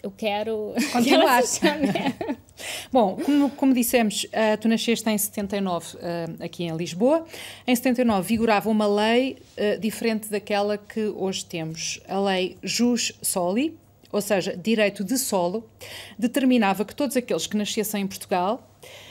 eu 0.05 0.11
quero 0.11 0.73
continuar. 0.91 1.41
Bom, 2.91 3.17
como, 3.17 3.49
como 3.51 3.73
dissemos, 3.73 4.25
uh, 4.25 4.57
tu 4.59 4.67
nasceste 4.67 5.09
em 5.09 5.17
79 5.17 5.95
uh, 5.95 5.99
eh, 6.01 6.45
aqui 6.45 6.63
em 6.63 6.75
Lisboa. 6.75 7.25
Em 7.67 7.75
79 7.75 8.27
vigorava 8.27 8.69
uma 8.69 8.87
lei 8.87 9.37
uh, 9.57 9.79
diferente 9.79 10.29
daquela 10.29 10.77
que 10.77 11.07
hoje 11.07 11.45
temos. 11.45 11.99
A 12.07 12.19
lei 12.19 12.57
Jus 12.63 13.11
Soli, 13.21 13.77
ou 14.11 14.21
seja, 14.21 14.55
direito 14.55 15.03
de 15.03 15.17
solo, 15.17 15.69
determinava 16.17 16.85
que 16.85 16.95
todos 16.95 17.17
aqueles 17.17 17.45
que 17.47 17.57
nascessem 17.57 18.03
em 18.03 18.07
Portugal 18.07 18.65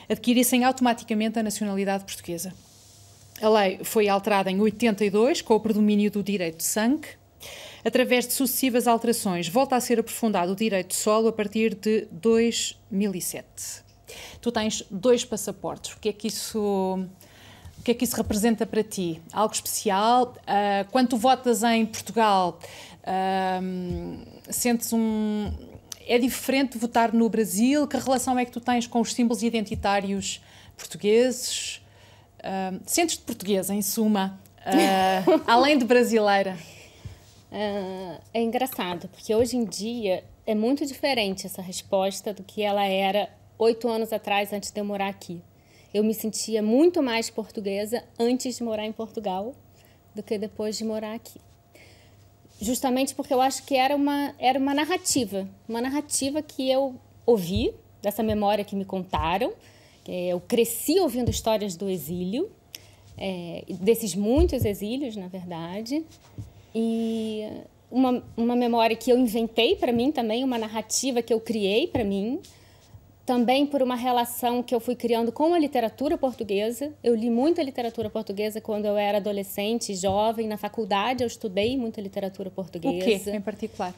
adquirissem 0.09 0.65
automaticamente 0.65 1.39
a 1.39 1.43
nacionalidade 1.43 2.05
portuguesa. 2.05 2.55
A 3.43 3.49
lei 3.49 3.81
foi 3.83 4.09
alterada 4.09 4.51
em 4.51 4.61
82 4.61 5.43
com 5.43 5.55
o 5.55 5.61
predomínio 5.61 6.11
do 6.11 6.23
direito 6.23 6.59
de 6.59 6.65
sangue 6.65 7.09
através 7.85 8.27
de 8.27 8.33
sucessivas 8.33 8.87
alterações. 8.87 9.49
Volta 9.49 9.77
a 9.77 9.81
ser 9.81 10.01
aprofundado 10.01 10.53
o 10.53 10.57
direito 10.57 10.89
de 10.89 10.95
solo 10.97 11.29
a 11.29 11.33
partir 11.33 11.75
de 11.75 12.09
2007. 12.11 13.85
Tu 14.41 14.53
tens 14.53 14.85
dois 14.91 15.25
passaportes. 15.25 15.93
O 15.93 15.99
que 15.99 16.09
é 16.09 16.13
que 16.13 16.29
isso, 16.29 16.59
o 17.79 17.83
que 17.83 17.91
é 17.91 17.95
que 17.95 18.05
isso 18.05 18.17
representa 18.17 18.65
para 18.65 18.83
ti? 18.83 19.21
Algo 19.33 19.53
especial? 19.53 20.35
Uh, 20.39 20.91
quando 20.91 21.09
tu 21.09 21.17
votas 21.17 21.63
em 21.63 21.85
Portugal, 21.85 22.59
uh, 23.03 24.53
sentes 24.53 24.93
um. 24.93 25.53
É 26.07 26.19
diferente 26.19 26.77
votar 26.77 27.13
no 27.13 27.29
Brasil? 27.29 27.87
Que 27.89 27.97
relação 27.97 28.39
é 28.39 28.45
que 28.45 28.53
tu 28.53 28.61
tens 28.61 28.87
com 28.87 29.01
os 29.01 29.13
símbolos 29.13 29.43
identitários 29.43 30.43
portugueses? 30.77 31.81
Uh, 32.41 32.79
Sentes-te 32.85 33.23
portuguesa, 33.23 33.75
em 33.75 33.81
suma, 33.81 34.39
uh, 34.61 35.41
além 35.49 35.79
de 35.79 35.85
brasileira? 35.87 36.59
Uh, 37.55 38.21
é 38.35 38.43
engraçado, 38.43 39.09
porque 39.09 39.33
hoje 39.33 39.57
em 39.57 39.65
dia 39.65 40.25
é 40.45 40.57
muito 40.57 40.85
diferente 40.85 41.47
essa 41.47 41.63
resposta 41.63 42.35
do 42.35 42.43
que 42.43 42.63
ela 42.63 42.85
era 42.85 43.31
oito 43.57 43.87
anos 43.89 44.13
atrás, 44.13 44.53
antes 44.53 44.73
de 44.73 44.81
eu 44.81 44.85
morar 44.85 45.07
aqui. 45.07 45.41
Eu 45.93 46.03
me 46.03 46.13
sentia 46.13 46.61
muito 46.61 47.01
mais 47.01 47.31
portuguesa 47.31 48.03
antes 48.19 48.57
de 48.57 48.65
morar 48.65 48.85
em 48.85 48.91
Portugal 48.91 49.55
do 50.13 50.21
que 50.21 50.37
depois 50.37 50.77
de 50.77 50.85
morar 50.85 51.15
aqui. 51.15 51.41
Justamente 52.61 53.15
porque 53.15 53.33
eu 53.33 53.41
acho 53.41 53.65
que 53.65 53.77
era 53.77 53.95
uma, 53.95 54.35
era 54.41 54.59
uma 54.59 54.75
narrativa, 54.75 55.49
uma 55.69 55.81
narrativa 55.81 56.43
que 56.43 56.69
eu 56.69 56.97
ouvi, 57.25 57.73
dessa 58.03 58.25
memória 58.25 58.65
que 58.65 58.75
me 58.75 58.85
contaram. 58.85 59.53
Eu 60.05 60.41
cresci 60.41 60.99
ouvindo 60.99 61.31
histórias 61.31 61.77
do 61.77 61.89
exílio, 61.89 62.51
é, 63.17 63.65
desses 63.81 64.17
muitos 64.17 64.65
exílios, 64.65 65.15
na 65.15 65.29
verdade. 65.29 66.05
E 66.75 67.47
uma, 67.91 68.23
uma 68.37 68.57
memória 68.57 68.97
que 68.97 69.11
eu 69.11 69.19
inventei 69.19 69.77
para 69.77 69.93
mim 69.93 70.11
também, 70.11 70.43
uma 70.43 70.59
narrativa 70.59 71.23
que 71.23 71.33
eu 71.33 71.41
criei 71.41 71.87
para 71.87 72.03
mim, 72.03 72.41
também 73.25 73.65
por 73.65 73.83
uma 73.83 73.95
relação 73.95 74.63
que 74.63 74.75
eu 74.75 74.81
fui 74.81 74.95
criando 74.95 75.33
com 75.33 75.55
a 75.55 75.59
literatura 75.59 76.19
portuguesa. 76.19 76.93
Eu 77.03 77.15
li 77.15 77.31
muita 77.31 77.63
literatura 77.63 78.11
portuguesa 78.11 78.61
quando 78.61 78.85
eu 78.85 78.97
era 78.97 79.19
adolescente, 79.19 79.95
jovem. 79.95 80.47
Na 80.47 80.59
faculdade 80.59 81.23
eu 81.23 81.27
estudei 81.27 81.77
muita 81.79 82.01
literatura 82.01 82.51
portuguesa. 82.51 82.97
O 82.97 83.33
que 83.33 83.37
em 83.37 83.41
particular? 83.41 83.95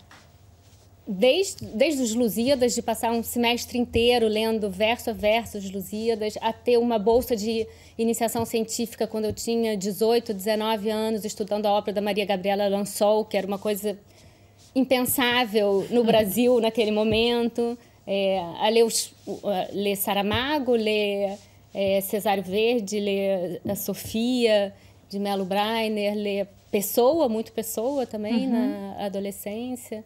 Desde, 1.06 1.64
desde 1.66 2.02
os 2.02 2.14
Lusíadas, 2.14 2.74
de 2.74 2.82
passar 2.82 3.12
um 3.12 3.22
semestre 3.22 3.78
inteiro 3.78 4.26
lendo 4.26 4.68
verso 4.68 5.10
a 5.10 5.12
verso 5.12 5.58
os 5.58 5.70
Lusíadas, 5.70 6.34
a 6.40 6.52
ter 6.52 6.78
uma 6.78 6.98
bolsa 6.98 7.36
de 7.36 7.66
iniciação 7.96 8.44
científica 8.44 9.06
quando 9.06 9.26
eu 9.26 9.32
tinha 9.32 9.76
18, 9.76 10.34
19 10.34 10.90
anos, 10.90 11.24
estudando 11.24 11.66
a 11.66 11.72
obra 11.72 11.92
da 11.92 12.00
Maria 12.00 12.24
Gabriela 12.24 12.68
Lansol, 12.68 13.24
que 13.24 13.36
era 13.36 13.46
uma 13.46 13.58
coisa 13.58 13.96
impensável 14.74 15.86
no 15.90 16.02
Brasil 16.02 16.60
naquele 16.60 16.90
momento. 16.90 17.78
É, 18.06 18.38
a 18.60 18.68
ler, 18.68 18.84
os, 18.84 19.12
ler 19.72 19.96
Saramago, 19.96 20.72
ler 20.72 21.38
é, 21.72 22.00
Cesário 22.00 22.42
Verde, 22.42 23.00
ler 23.00 23.60
a 23.68 23.74
Sofia 23.74 24.72
de 25.08 25.18
Melo 25.18 25.44
Breiner, 25.44 26.14
ler 26.14 26.48
Pessoa, 26.70 27.28
muito 27.28 27.52
Pessoa 27.52 28.06
também 28.06 28.46
uhum. 28.46 28.50
na 28.50 29.06
adolescência. 29.06 30.04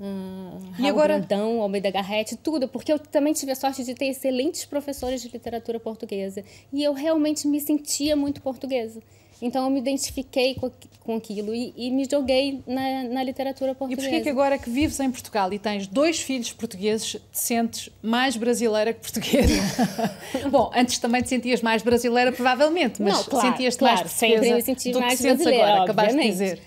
Uh, 0.00 0.60
e 0.78 0.88
agora 0.88 1.18
Brandão, 1.18 1.60
Almeida 1.60 1.90
Garrett, 1.90 2.36
tudo, 2.36 2.68
porque 2.68 2.92
eu 2.92 2.98
também 2.98 3.32
tive 3.32 3.52
a 3.52 3.56
sorte 3.56 3.82
de 3.82 3.94
ter 3.94 4.06
excelentes 4.06 4.64
professores 4.64 5.20
de 5.22 5.28
literatura 5.28 5.80
portuguesa 5.80 6.44
e 6.72 6.84
eu 6.84 6.92
realmente 6.92 7.48
me 7.48 7.60
sentia 7.60 8.14
muito 8.14 8.40
portuguesa. 8.40 9.00
Então 9.40 9.64
eu 9.64 9.70
me 9.70 9.78
identifiquei 9.78 10.56
com, 10.56 10.70
com 11.00 11.16
aquilo 11.16 11.54
e, 11.54 11.72
e 11.76 11.90
me 11.90 12.06
joguei 12.10 12.60
na, 12.66 13.04
na, 13.04 13.22
literatura 13.22 13.74
portuguesa. 13.74 14.08
E 14.08 14.10
porquê 14.10 14.22
que 14.22 14.28
agora 14.28 14.58
que 14.58 14.68
vives 14.68 14.98
em 14.98 15.10
Portugal 15.10 15.52
e 15.52 15.58
tens 15.58 15.86
dois 15.86 16.20
filhos 16.20 16.52
portugueses, 16.52 17.12
te 17.12 17.20
sentes 17.32 17.88
mais 18.02 18.36
brasileira 18.36 18.92
que 18.92 19.00
portuguesa? 19.00 19.62
Bom, 20.50 20.70
antes 20.74 20.98
também 20.98 21.22
te 21.22 21.28
sentias 21.28 21.62
mais 21.62 21.82
brasileira, 21.82 22.32
provavelmente, 22.32 23.00
mas 23.00 23.16
sentias-te 23.18 23.78
claro, 23.78 23.96
mais 23.96 24.12
portuguesa 24.12 24.42
sempre 24.42 24.54
me 24.54 24.62
senti 24.62 24.92
do 24.92 25.00
mais 25.00 25.14
que 25.14 25.22
sentes 25.22 25.46
agora, 25.46 25.82
acabaste 25.82 26.16
de 26.16 26.22
dizer. 26.28 26.62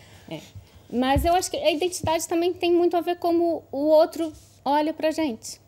Mas 0.92 1.24
eu 1.24 1.34
acho 1.34 1.50
que 1.50 1.58
a 1.58 1.72
identidade 1.72 2.28
também 2.28 2.54
tem 2.54 2.74
muito 2.74 2.98
a 2.98 3.02
ver 3.02 3.18
como 3.18 3.64
o 3.72 3.86
outro 3.86 4.34
olha 4.66 4.94
para 4.94 5.12
gente. 5.12 5.62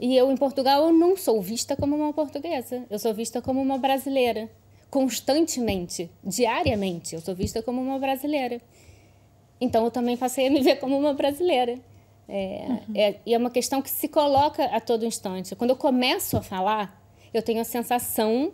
E 0.00 0.16
eu, 0.16 0.30
em 0.30 0.36
Portugal, 0.36 0.86
eu 0.86 0.92
não 0.92 1.16
sou 1.16 1.40
vista 1.42 1.76
como 1.76 1.96
uma 1.96 2.12
portuguesa. 2.12 2.84
Eu 2.88 2.98
sou 2.98 3.12
vista 3.12 3.42
como 3.42 3.60
uma 3.60 3.78
brasileira. 3.78 4.48
Constantemente, 4.90 6.10
diariamente, 6.24 7.14
eu 7.14 7.20
sou 7.20 7.34
vista 7.34 7.62
como 7.62 7.80
uma 7.80 7.98
brasileira. 7.98 8.60
Então, 9.60 9.84
eu 9.84 9.90
também 9.90 10.16
passei 10.16 10.46
a 10.46 10.50
me 10.50 10.60
ver 10.60 10.76
como 10.76 10.96
uma 10.96 11.14
brasileira. 11.14 11.78
É, 12.28 12.66
uhum. 12.68 12.78
é, 12.94 13.14
e 13.24 13.34
é 13.34 13.38
uma 13.38 13.50
questão 13.50 13.82
que 13.82 13.90
se 13.90 14.06
coloca 14.06 14.64
a 14.66 14.80
todo 14.80 15.04
instante. 15.04 15.56
Quando 15.56 15.70
eu 15.70 15.76
começo 15.76 16.36
a 16.36 16.42
falar, 16.42 17.02
eu 17.34 17.42
tenho 17.42 17.60
a 17.60 17.64
sensação, 17.64 18.52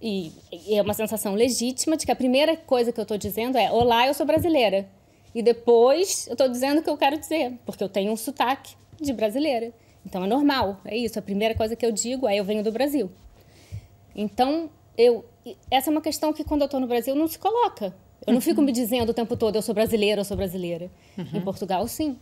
e, 0.00 0.32
e 0.50 0.74
é 0.74 0.82
uma 0.82 0.94
sensação 0.94 1.34
legítima, 1.34 1.96
de 1.96 2.04
que 2.06 2.12
a 2.12 2.16
primeira 2.16 2.56
coisa 2.56 2.90
que 2.92 2.98
eu 2.98 3.02
estou 3.02 3.16
dizendo 3.16 3.56
é: 3.56 3.70
Olá, 3.70 4.06
eu 4.06 4.14
sou 4.14 4.26
brasileira. 4.26 4.88
E 5.34 5.42
depois 5.42 6.26
eu 6.26 6.32
estou 6.32 6.48
dizendo 6.48 6.80
o 6.80 6.82
que 6.82 6.90
eu 6.90 6.96
quero 6.96 7.18
dizer, 7.18 7.52
porque 7.64 7.82
eu 7.82 7.88
tenho 7.88 8.12
um 8.12 8.16
sotaque 8.16 8.74
de 9.00 9.12
brasileira. 9.12 9.72
Então 10.04 10.24
é 10.24 10.26
normal, 10.26 10.80
é 10.84 10.96
isso. 10.96 11.18
A 11.18 11.22
primeira 11.22 11.54
coisa 11.54 11.74
que 11.74 11.84
eu 11.84 11.92
digo 11.92 12.28
é 12.28 12.36
eu 12.36 12.44
venho 12.44 12.62
do 12.62 12.72
Brasil. 12.72 13.10
Então, 14.14 14.70
eu, 14.96 15.24
essa 15.70 15.90
é 15.90 15.92
uma 15.92 16.00
questão 16.00 16.32
que 16.32 16.42
quando 16.42 16.62
eu 16.62 16.66
estou 16.66 16.80
no 16.80 16.86
Brasil 16.86 17.14
não 17.14 17.28
se 17.28 17.38
coloca. 17.38 17.94
Eu 18.26 18.32
não 18.32 18.40
fico 18.40 18.62
me 18.62 18.72
dizendo 18.72 19.10
o 19.10 19.14
tempo 19.14 19.36
todo 19.36 19.56
eu 19.56 19.62
sou 19.62 19.74
brasileira, 19.74 20.20
eu 20.20 20.24
sou 20.24 20.36
brasileira. 20.36 20.90
Uhum. 21.18 21.26
Em 21.34 21.40
Portugal, 21.42 21.86
sim. 21.86 22.18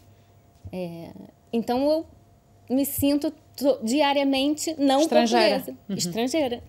É, 0.73 1.11
então 1.53 1.89
eu 1.89 2.07
me 2.69 2.85
sinto 2.85 3.33
diariamente 3.83 4.75
não 4.79 5.03
estrangeira. 5.03 5.57
portuguesa, 5.57 5.79
uhum. 5.89 5.97
estrangeira. 5.97 6.63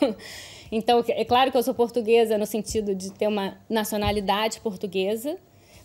então, 0.70 1.04
é 1.08 1.24
claro 1.24 1.50
que 1.50 1.56
eu 1.56 1.62
sou 1.62 1.74
portuguesa 1.74 2.38
no 2.38 2.46
sentido 2.46 2.94
de 2.94 3.10
ter 3.12 3.26
uma 3.26 3.58
nacionalidade 3.68 4.60
portuguesa, 4.60 5.36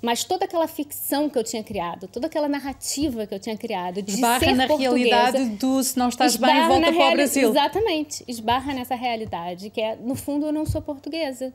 mas 0.01 0.23
toda 0.23 0.45
aquela 0.45 0.67
ficção 0.67 1.29
que 1.29 1.37
eu 1.37 1.43
tinha 1.43 1.63
criado, 1.63 2.07
toda 2.07 2.27
aquela 2.27 2.47
narrativa 2.47 3.25
que 3.25 3.33
eu 3.33 3.39
tinha 3.39 3.57
criado 3.57 4.01
de 4.01 4.13
esbarra 4.13 4.39
ser 4.39 4.53
na 4.53 4.65
realidade 4.65 5.45
do 5.49 5.83
se 5.83 5.97
não 5.97 6.09
estás 6.09 6.35
bem, 6.35 6.67
volta 6.67 6.93
para 6.93 7.11
o 7.11 7.11
Brasil. 7.13 7.49
Exatamente, 7.49 8.23
esbarra 8.27 8.73
nessa 8.73 8.95
realidade, 8.95 9.69
que 9.69 9.81
é, 9.81 9.95
no 9.95 10.15
fundo, 10.15 10.45
eu 10.45 10.53
não 10.53 10.65
sou 10.65 10.81
portuguesa. 10.81 11.53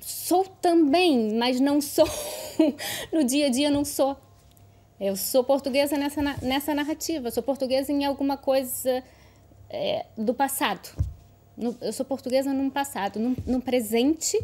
Sou 0.00 0.44
também, 0.44 1.34
mas 1.34 1.58
não 1.60 1.80
sou. 1.80 2.08
no 3.12 3.24
dia 3.24 3.46
a 3.46 3.48
dia, 3.48 3.70
não 3.70 3.84
sou. 3.84 4.16
Eu 5.00 5.16
sou 5.16 5.42
portuguesa 5.42 5.96
nessa, 5.96 6.22
nessa 6.42 6.74
narrativa, 6.74 7.30
sou 7.30 7.42
portuguesa 7.42 7.90
em 7.90 8.04
alguma 8.04 8.36
coisa 8.36 9.02
é, 9.68 10.06
do 10.16 10.32
passado. 10.34 10.88
No, 11.56 11.76
eu 11.80 11.92
sou 11.92 12.04
portuguesa 12.04 12.52
num 12.52 12.70
passado, 12.70 13.18
num, 13.18 13.34
num 13.46 13.60
presente 13.60 14.38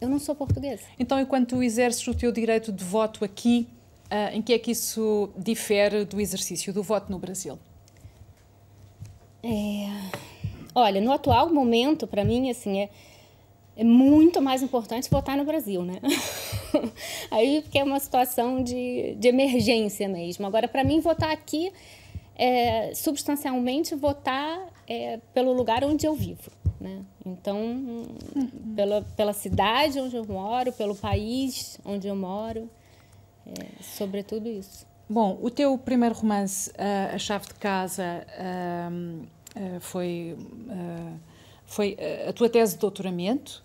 eu 0.00 0.08
não 0.08 0.18
sou 0.18 0.34
portuguesa. 0.34 0.82
Então, 0.98 1.18
enquanto 1.20 1.50
tu 1.50 1.62
exerces 1.62 2.06
o 2.06 2.14
teu 2.14 2.30
direito 2.30 2.72
de 2.72 2.84
voto 2.84 3.24
aqui, 3.24 3.68
uh, 4.06 4.36
em 4.36 4.42
que 4.42 4.52
é 4.52 4.58
que 4.58 4.70
isso 4.70 5.30
difere 5.36 6.04
do 6.04 6.20
exercício 6.20 6.72
do 6.72 6.82
voto 6.82 7.10
no 7.10 7.18
Brasil? 7.18 7.58
É... 9.42 9.88
Olha, 10.74 11.00
no 11.00 11.12
atual 11.12 11.52
momento, 11.52 12.06
para 12.06 12.24
mim, 12.24 12.50
assim, 12.50 12.80
é, 12.80 12.90
é 13.76 13.82
muito 13.82 14.40
mais 14.40 14.62
importante 14.62 15.10
votar 15.10 15.36
no 15.36 15.44
Brasil, 15.44 15.82
né? 15.82 16.00
Aí, 17.30 17.62
porque 17.62 17.78
é 17.78 17.84
uma 17.84 17.98
situação 17.98 18.62
de, 18.62 19.16
de 19.16 19.28
emergência 19.28 20.08
mesmo. 20.08 20.46
Agora, 20.46 20.68
para 20.68 20.84
mim, 20.84 21.00
votar 21.00 21.30
aqui 21.30 21.72
é, 22.38 22.94
substancialmente 22.94 23.96
votar 23.96 24.72
é, 24.86 25.18
pelo 25.34 25.52
lugar 25.52 25.82
onde 25.84 26.06
eu 26.06 26.14
vivo. 26.14 26.50
Né? 26.80 27.02
Então, 27.26 28.06
pela, 28.76 29.02
pela 29.16 29.32
cidade 29.32 29.98
onde 29.98 30.16
eu 30.16 30.24
moro, 30.24 30.72
pelo 30.72 30.94
país 30.94 31.78
onde 31.84 32.06
eu 32.06 32.14
moro, 32.14 32.70
é, 33.46 33.82
sobretudo 33.82 34.48
isso. 34.48 34.86
Bom, 35.10 35.38
o 35.40 35.50
teu 35.50 35.76
primeiro 35.78 36.14
romance, 36.14 36.70
uh, 36.70 37.14
A 37.14 37.18
Chave 37.18 37.46
de 37.46 37.54
Casa, 37.54 38.26
uh, 38.38 39.22
uh, 39.24 39.80
foi, 39.80 40.36
foi 41.64 41.96
a 42.28 42.32
tua 42.32 42.48
tese 42.50 42.74
de 42.74 42.80
doutoramento, 42.80 43.64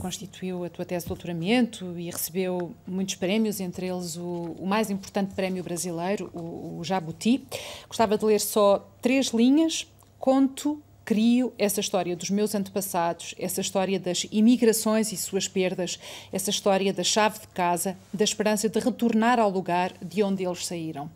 constituiu 0.00 0.62
a 0.64 0.70
tua 0.70 0.84
tese 0.84 1.04
de 1.04 1.08
doutoramento 1.08 1.98
e 1.98 2.10
recebeu 2.10 2.74
muitos 2.86 3.16
prémios, 3.16 3.58
entre 3.60 3.86
eles 3.88 4.16
o, 4.16 4.54
o 4.58 4.66
mais 4.66 4.88
importante 4.88 5.34
prémio 5.34 5.64
brasileiro, 5.64 6.30
o, 6.32 6.78
o 6.78 6.84
Jabuti. 6.84 7.44
Gostava 7.88 8.16
de 8.16 8.24
ler 8.24 8.40
só 8.40 8.88
três 9.02 9.28
linhas. 9.28 9.90
Conto 10.18 10.80
crio 11.04 11.52
essa 11.58 11.80
história 11.80 12.16
dos 12.16 12.30
meus 12.30 12.54
antepassados, 12.54 13.34
essa 13.38 13.60
história 13.60 14.00
das 14.00 14.26
imigrações 14.32 15.12
e 15.12 15.16
suas 15.16 15.46
perdas, 15.46 15.98
essa 16.32 16.50
história 16.50 16.92
da 16.92 17.04
chave 17.04 17.40
de 17.40 17.48
casa, 17.48 17.96
da 18.12 18.24
esperança 18.24 18.68
de 18.68 18.80
retornar 18.80 19.38
ao 19.38 19.50
lugar 19.50 19.92
de 20.02 20.22
onde 20.22 20.44
eles 20.44 20.64
saíram. 20.64 21.10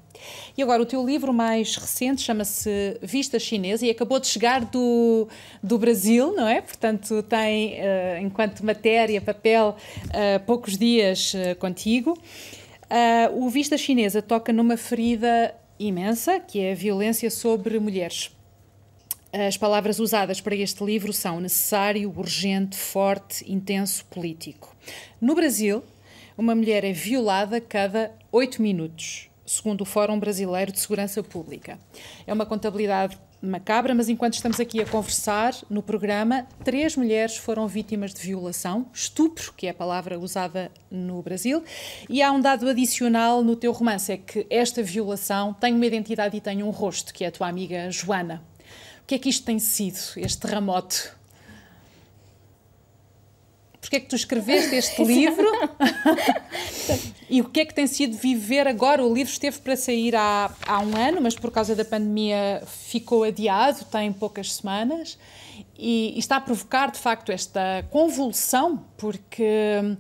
E 0.57 0.62
agora, 0.62 0.83
o 0.83 0.87
teu 0.87 1.04
livro 1.04 1.33
mais 1.33 1.76
recente 1.76 2.23
chama-se 2.23 2.99
Vista 3.00 3.38
Chinesa 3.38 3.87
e 3.87 3.90
acabou 3.90 4.18
de 4.18 4.26
chegar 4.26 4.64
do, 4.64 5.28
do 5.62 5.78
Brasil, 5.78 6.35
não 6.35 6.49
é? 6.49 6.61
Portanto, 6.61 7.23
tem, 7.23 7.75
uh, 7.75 8.21
enquanto 8.21 8.64
matéria, 8.64 9.21
papel, 9.21 9.76
uh, 10.07 10.45
poucos 10.45 10.76
dias 10.76 11.35
uh, 11.35 11.54
contigo. 11.57 12.18
o 13.33 13.49
Vista 13.49 13.78
Chinesa 13.78 14.21
toca 14.21 14.52
numa 14.52 14.76
ferida 14.76 15.54
imensa, 15.78 16.40
que 16.40 16.61
é 16.61 16.73
a 16.73 16.75
violência 16.75 17.30
sobre 17.30 17.78
mulheres. 17.78 18.30
As 19.30 19.58
palavras 19.58 19.99
usadas 19.99 20.40
para 20.40 20.56
este 20.56 20.82
livro 20.82 21.12
são 21.12 21.38
necessário, 21.38 22.11
urgente, 22.16 22.78
forte, 22.78 23.44
intenso, 23.47 24.06
político. 24.06 24.75
No 25.20 25.35
Brasil, 25.35 25.85
uma 26.37 26.54
mulher 26.54 26.82
é 26.82 26.92
violada 26.92 27.61
cada 27.61 28.11
oito 28.32 28.62
minutos, 28.62 29.28
segundo 29.44 29.82
o 29.82 29.85
Fórum 29.85 30.18
Brasileiro 30.18 30.73
de 30.73 30.80
Segurança 30.80 31.23
Pública. 31.23 31.78
É 32.26 32.32
uma 32.32 32.47
contabilidade 32.47 33.18
macabra, 33.42 33.94
mas 33.94 34.08
enquanto 34.08 34.32
estamos 34.32 34.58
aqui 34.58 34.80
a 34.80 34.87
conversar 34.87 35.54
no 35.68 35.82
programa, 35.82 36.47
três 36.64 36.97
mulheres 36.97 37.37
foram 37.37 37.68
vítimas 37.68 38.14
de 38.14 38.23
violação, 38.23 38.87
estupro, 38.94 39.52
que 39.54 39.66
é 39.66 39.70
a 39.70 39.75
palavra 39.75 40.18
usada 40.18 40.73
no 40.90 41.20
Brasil, 41.20 41.62
e 42.08 42.23
há 42.23 42.32
um 42.32 42.40
dado 42.40 42.66
adicional 42.66 43.44
no 43.44 43.54
teu 43.54 43.73
romance, 43.73 44.11
é 44.11 44.16
que 44.16 44.47
esta 44.49 44.82
violação 44.82 45.52
tem 45.52 45.75
uma 45.75 45.85
identidade 45.85 46.35
e 46.35 46.40
tem 46.40 46.62
um 46.62 46.70
rosto, 46.70 47.12
que 47.12 47.25
é 47.25 47.28
a 47.28 47.30
tua 47.30 47.47
amiga 47.47 47.90
Joana 47.90 48.42
que 49.09 49.15
é 49.15 49.19
que 49.19 49.31
isto 49.31 49.47
tem 49.47 49.59
sido, 49.59 49.99
este 50.17 50.38
terremoto? 50.38 51.17
Porquê 53.81 53.97
é 53.97 54.00
que 54.00 54.07
tu 54.07 54.17
escreveste 54.17 54.75
este 54.75 55.00
livro? 55.03 55.47
e 57.31 57.41
o 57.41 57.49
que 57.49 57.61
é 57.61 57.65
que 57.65 57.73
tem 57.73 57.87
sido 57.87 58.19
viver 58.19 58.69
agora? 58.69 59.03
O 59.03 59.15
livro 59.15 59.33
esteve 59.33 59.61
para 59.61 59.77
sair 59.77 60.15
há, 60.15 60.55
há 60.67 60.81
um 60.81 60.95
ano, 60.95 61.23
mas 61.23 61.35
por 61.35 61.50
causa 61.50 61.75
da 61.75 61.87
pandemia 61.87 62.62
ficou 62.67 63.25
adiado, 63.25 63.83
tem 63.87 64.12
poucas 64.12 64.53
semanas. 64.53 65.19
E, 65.79 66.12
e 66.15 66.19
está 66.19 66.37
a 66.37 66.41
provocar, 66.43 66.91
de 66.91 66.99
facto, 66.99 67.33
esta 67.33 67.87
convulsão, 67.88 68.85
porque 68.99 69.81
hum, 69.83 69.97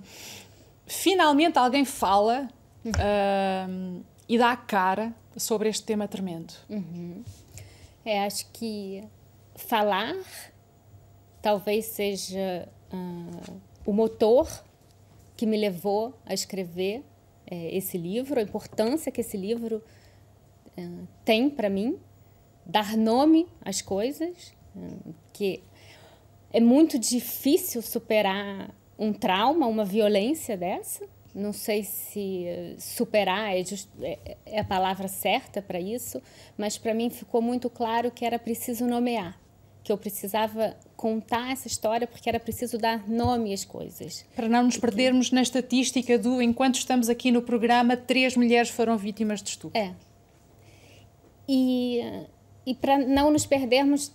finalmente 0.86 1.58
alguém 1.58 1.86
fala 1.86 2.46
uh, 2.84 4.04
e 4.28 4.36
dá 4.36 4.52
a 4.52 4.56
cara 4.56 5.14
sobre 5.34 5.70
este 5.70 5.84
tema 5.84 6.06
tremendo. 6.06 6.52
Uhum. 6.68 7.24
É, 8.04 8.24
acho 8.24 8.46
que 8.52 9.02
falar 9.56 10.14
talvez 11.42 11.86
seja 11.86 12.68
uh, 12.92 13.60
o 13.84 13.92
motor 13.92 14.48
que 15.36 15.46
me 15.46 15.56
levou 15.56 16.14
a 16.26 16.34
escrever 16.34 17.02
é, 17.46 17.76
esse 17.76 17.96
livro, 17.96 18.38
a 18.38 18.42
importância 18.42 19.10
que 19.10 19.20
esse 19.20 19.36
livro 19.36 19.82
uh, 20.76 21.08
tem 21.24 21.48
para 21.48 21.70
mim, 21.70 21.98
dar 22.66 22.96
nome 22.96 23.46
às 23.64 23.80
coisas, 23.80 24.52
uh, 24.76 25.14
que 25.32 25.62
é 26.52 26.60
muito 26.60 26.98
difícil 26.98 27.80
superar 27.80 28.70
um 28.98 29.12
trauma, 29.12 29.66
uma 29.66 29.84
violência 29.84 30.56
dessa. 30.56 31.06
Não 31.34 31.52
sei 31.52 31.84
se 31.84 32.46
superar 32.78 33.56
é, 33.56 33.64
just, 33.64 33.88
é, 34.00 34.36
é 34.46 34.60
a 34.60 34.64
palavra 34.64 35.08
certa 35.08 35.60
para 35.60 35.78
isso, 35.78 36.22
mas 36.56 36.78
para 36.78 36.94
mim 36.94 37.10
ficou 37.10 37.42
muito 37.42 37.68
claro 37.68 38.10
que 38.10 38.24
era 38.24 38.38
preciso 38.38 38.86
nomear, 38.86 39.38
que 39.84 39.92
eu 39.92 39.98
precisava 39.98 40.76
contar 40.96 41.52
essa 41.52 41.68
história 41.68 42.06
porque 42.06 42.28
era 42.28 42.40
preciso 42.40 42.78
dar 42.78 43.08
nome 43.08 43.52
às 43.52 43.64
coisas. 43.64 44.24
Para 44.34 44.48
não 44.48 44.64
nos 44.64 44.78
perdermos 44.78 45.30
na 45.30 45.42
estatística 45.42 46.18
do 46.18 46.42
enquanto 46.42 46.76
estamos 46.76 47.08
aqui 47.08 47.30
no 47.30 47.42
programa, 47.42 47.96
três 47.96 48.36
mulheres 48.36 48.70
foram 48.70 48.96
vítimas 48.96 49.42
de 49.42 49.50
estupro. 49.50 49.78
É. 49.78 49.94
E, 51.48 52.00
e 52.66 52.74
para 52.74 52.98
não 52.98 53.30
nos 53.30 53.46
perdermos 53.46 54.12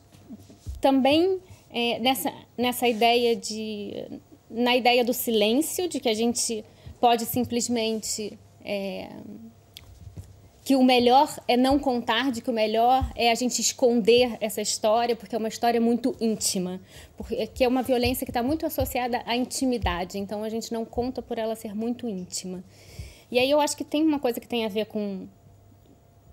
também 0.81 1.39
é, 1.71 1.99
nessa, 1.99 2.31
nessa 2.57 2.87
ideia 2.87 3.35
de 3.35 4.19
na 4.49 4.77
ideia 4.77 5.03
do 5.03 5.13
silêncio, 5.13 5.87
de 5.89 5.99
que 5.99 6.07
a 6.07 6.13
gente 6.13 6.63
pode 7.03 7.25
simplesmente 7.25 8.39
é, 8.63 9.09
que 10.63 10.73
o 10.73 10.81
melhor 10.81 11.37
é 11.49 11.57
não 11.57 11.77
contar, 11.77 12.31
de 12.31 12.41
que 12.41 12.49
o 12.49 12.53
melhor 12.53 13.11
é 13.13 13.29
a 13.29 13.35
gente 13.35 13.59
esconder 13.59 14.37
essa 14.39 14.61
história, 14.61 15.13
porque 15.13 15.35
é 15.35 15.37
uma 15.37 15.49
história 15.49 15.81
muito 15.81 16.15
íntima, 16.21 16.79
porque 17.17 17.61
é 17.61 17.67
uma 17.67 17.83
violência 17.83 18.25
que 18.25 18.29
está 18.29 18.41
muito 18.41 18.65
associada 18.65 19.21
à 19.25 19.35
intimidade, 19.35 20.17
então 20.17 20.45
a 20.45 20.47
gente 20.47 20.71
não 20.71 20.85
conta 20.85 21.21
por 21.21 21.37
ela 21.37 21.57
ser 21.57 21.75
muito 21.75 22.07
íntima. 22.07 22.63
E 23.29 23.37
aí 23.37 23.51
eu 23.51 23.59
acho 23.59 23.75
que 23.75 23.83
tem 23.83 24.01
uma 24.01 24.17
coisa 24.17 24.39
que 24.39 24.47
tem 24.47 24.63
a 24.63 24.69
ver 24.69 24.85
com, 24.85 25.27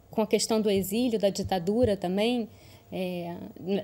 com 0.08 0.22
a 0.22 0.26
questão 0.26 0.60
do 0.60 0.70
exílio, 0.70 1.18
da 1.18 1.30
ditadura 1.30 1.96
também, 1.96 2.48
é, 2.92 3.34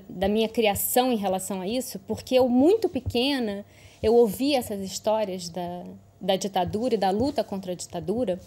da 0.07 0.29
minha 0.29 0.47
criação 0.47 1.11
em 1.11 1.17
relação 1.17 1.59
a 1.59 1.67
isso, 1.67 1.99
porque 2.07 2.33
eu, 2.33 2.47
muito 2.47 2.87
pequena, 2.87 3.65
eu 4.01 4.15
ouvi 4.15 4.55
essas 4.55 4.79
histórias 4.79 5.49
da, 5.49 5.83
da 6.19 6.35
ditadura 6.35 6.95
e 6.95 6.97
da 6.97 7.09
luta 7.09 7.43
contra 7.43 7.71
a 7.71 7.75
ditadura, 7.75 8.39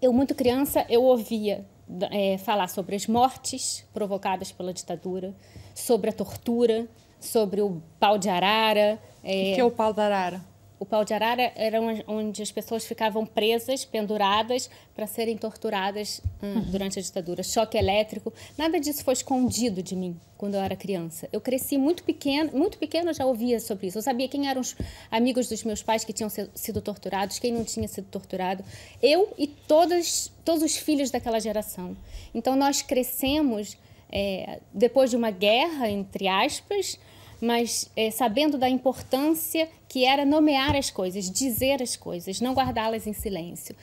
eu 0.00 0.12
muito 0.12 0.34
criança 0.34 0.84
eu 0.88 1.02
ouvia 1.02 1.64
é, 2.10 2.38
falar 2.38 2.68
sobre 2.68 2.96
as 2.96 3.06
mortes 3.06 3.84
provocadas 3.92 4.52
pela 4.52 4.72
ditadura, 4.72 5.34
sobre 5.74 6.10
a 6.10 6.12
tortura, 6.12 6.86
sobre 7.20 7.60
o 7.60 7.82
pau 7.98 8.18
de 8.18 8.28
arara. 8.28 8.98
É, 9.22 9.52
o 9.52 9.54
que 9.54 9.60
é 9.60 9.64
o 9.64 9.70
pau 9.70 9.92
de 9.92 10.00
arara? 10.00 10.40
O 10.78 10.84
pau 10.84 11.04
de 11.04 11.14
arara 11.14 11.52
era 11.54 11.80
onde 12.06 12.42
as 12.42 12.50
pessoas 12.50 12.84
ficavam 12.84 13.24
presas, 13.24 13.84
penduradas, 13.84 14.68
para 14.94 15.06
serem 15.06 15.36
torturadas 15.36 16.20
hum, 16.42 16.54
uhum. 16.54 16.60
durante 16.62 16.98
a 16.98 17.02
ditadura. 17.02 17.42
Choque 17.42 17.78
elétrico. 17.78 18.32
Nada 18.58 18.80
disso 18.80 19.04
foi 19.04 19.14
escondido 19.14 19.82
de 19.82 19.94
mim 19.94 20.20
quando 20.36 20.54
eu 20.54 20.60
era 20.60 20.74
criança. 20.74 21.28
Eu 21.32 21.40
cresci 21.40 21.78
muito 21.78 22.02
pequena, 22.02 22.50
muito 22.52 22.76
pequena 22.76 23.14
já 23.14 23.24
ouvia 23.24 23.60
sobre 23.60 23.86
isso. 23.86 23.98
Eu 23.98 24.02
sabia 24.02 24.28
quem 24.28 24.48
eram 24.48 24.60
os 24.60 24.76
amigos 25.10 25.48
dos 25.48 25.62
meus 25.64 25.82
pais 25.82 26.04
que 26.04 26.12
tinham 26.12 26.28
sido 26.28 26.82
torturados, 26.82 27.38
quem 27.38 27.52
não 27.52 27.64
tinha 27.64 27.88
sido 27.88 28.06
torturado. 28.08 28.64
Eu 29.00 29.32
e 29.38 29.46
todas, 29.46 30.32
todos 30.44 30.62
os 30.62 30.76
filhos 30.76 31.10
daquela 31.10 31.40
geração. 31.40 31.96
Então 32.34 32.56
nós 32.56 32.82
crescemos 32.82 33.76
é, 34.10 34.60
depois 34.72 35.10
de 35.10 35.16
uma 35.16 35.30
guerra, 35.30 35.88
entre 35.88 36.28
aspas, 36.28 36.98
mas 37.40 37.90
é, 37.96 38.10
sabendo 38.10 38.56
da 38.58 38.68
importância 38.68 39.68
que 39.88 40.04
era 40.04 40.24
nomear 40.24 40.74
as 40.76 40.90
coisas, 40.90 41.30
dizer 41.30 41.82
as 41.82 41.96
coisas, 41.96 42.40
não 42.40 42.54
guardá-las 42.54 43.06
em 43.06 43.12
silêncio. 43.12 43.74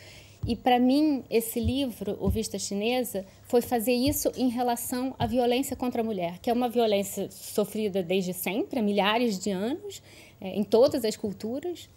E 0.45 0.55
para 0.55 0.79
mim, 0.79 1.23
esse 1.29 1.59
livro, 1.59 2.17
O 2.19 2.27
Vista 2.27 2.57
Chinesa, 2.57 3.23
foi 3.43 3.61
fazer 3.61 3.93
isso 3.93 4.31
em 4.35 4.49
relação 4.49 5.15
à 5.19 5.27
violência 5.27 5.75
contra 5.75 6.01
a 6.01 6.03
mulher, 6.03 6.39
que 6.39 6.49
é 6.49 6.53
uma 6.53 6.67
violência 6.67 7.29
sofrida 7.29 8.01
desde 8.01 8.33
sempre, 8.33 8.79
há 8.79 8.81
milhares 8.81 9.37
de 9.37 9.51
anos, 9.51 10.01
é, 10.39 10.55
em 10.55 10.63
todas 10.63 11.05
as 11.05 11.15
culturas. 11.15 11.87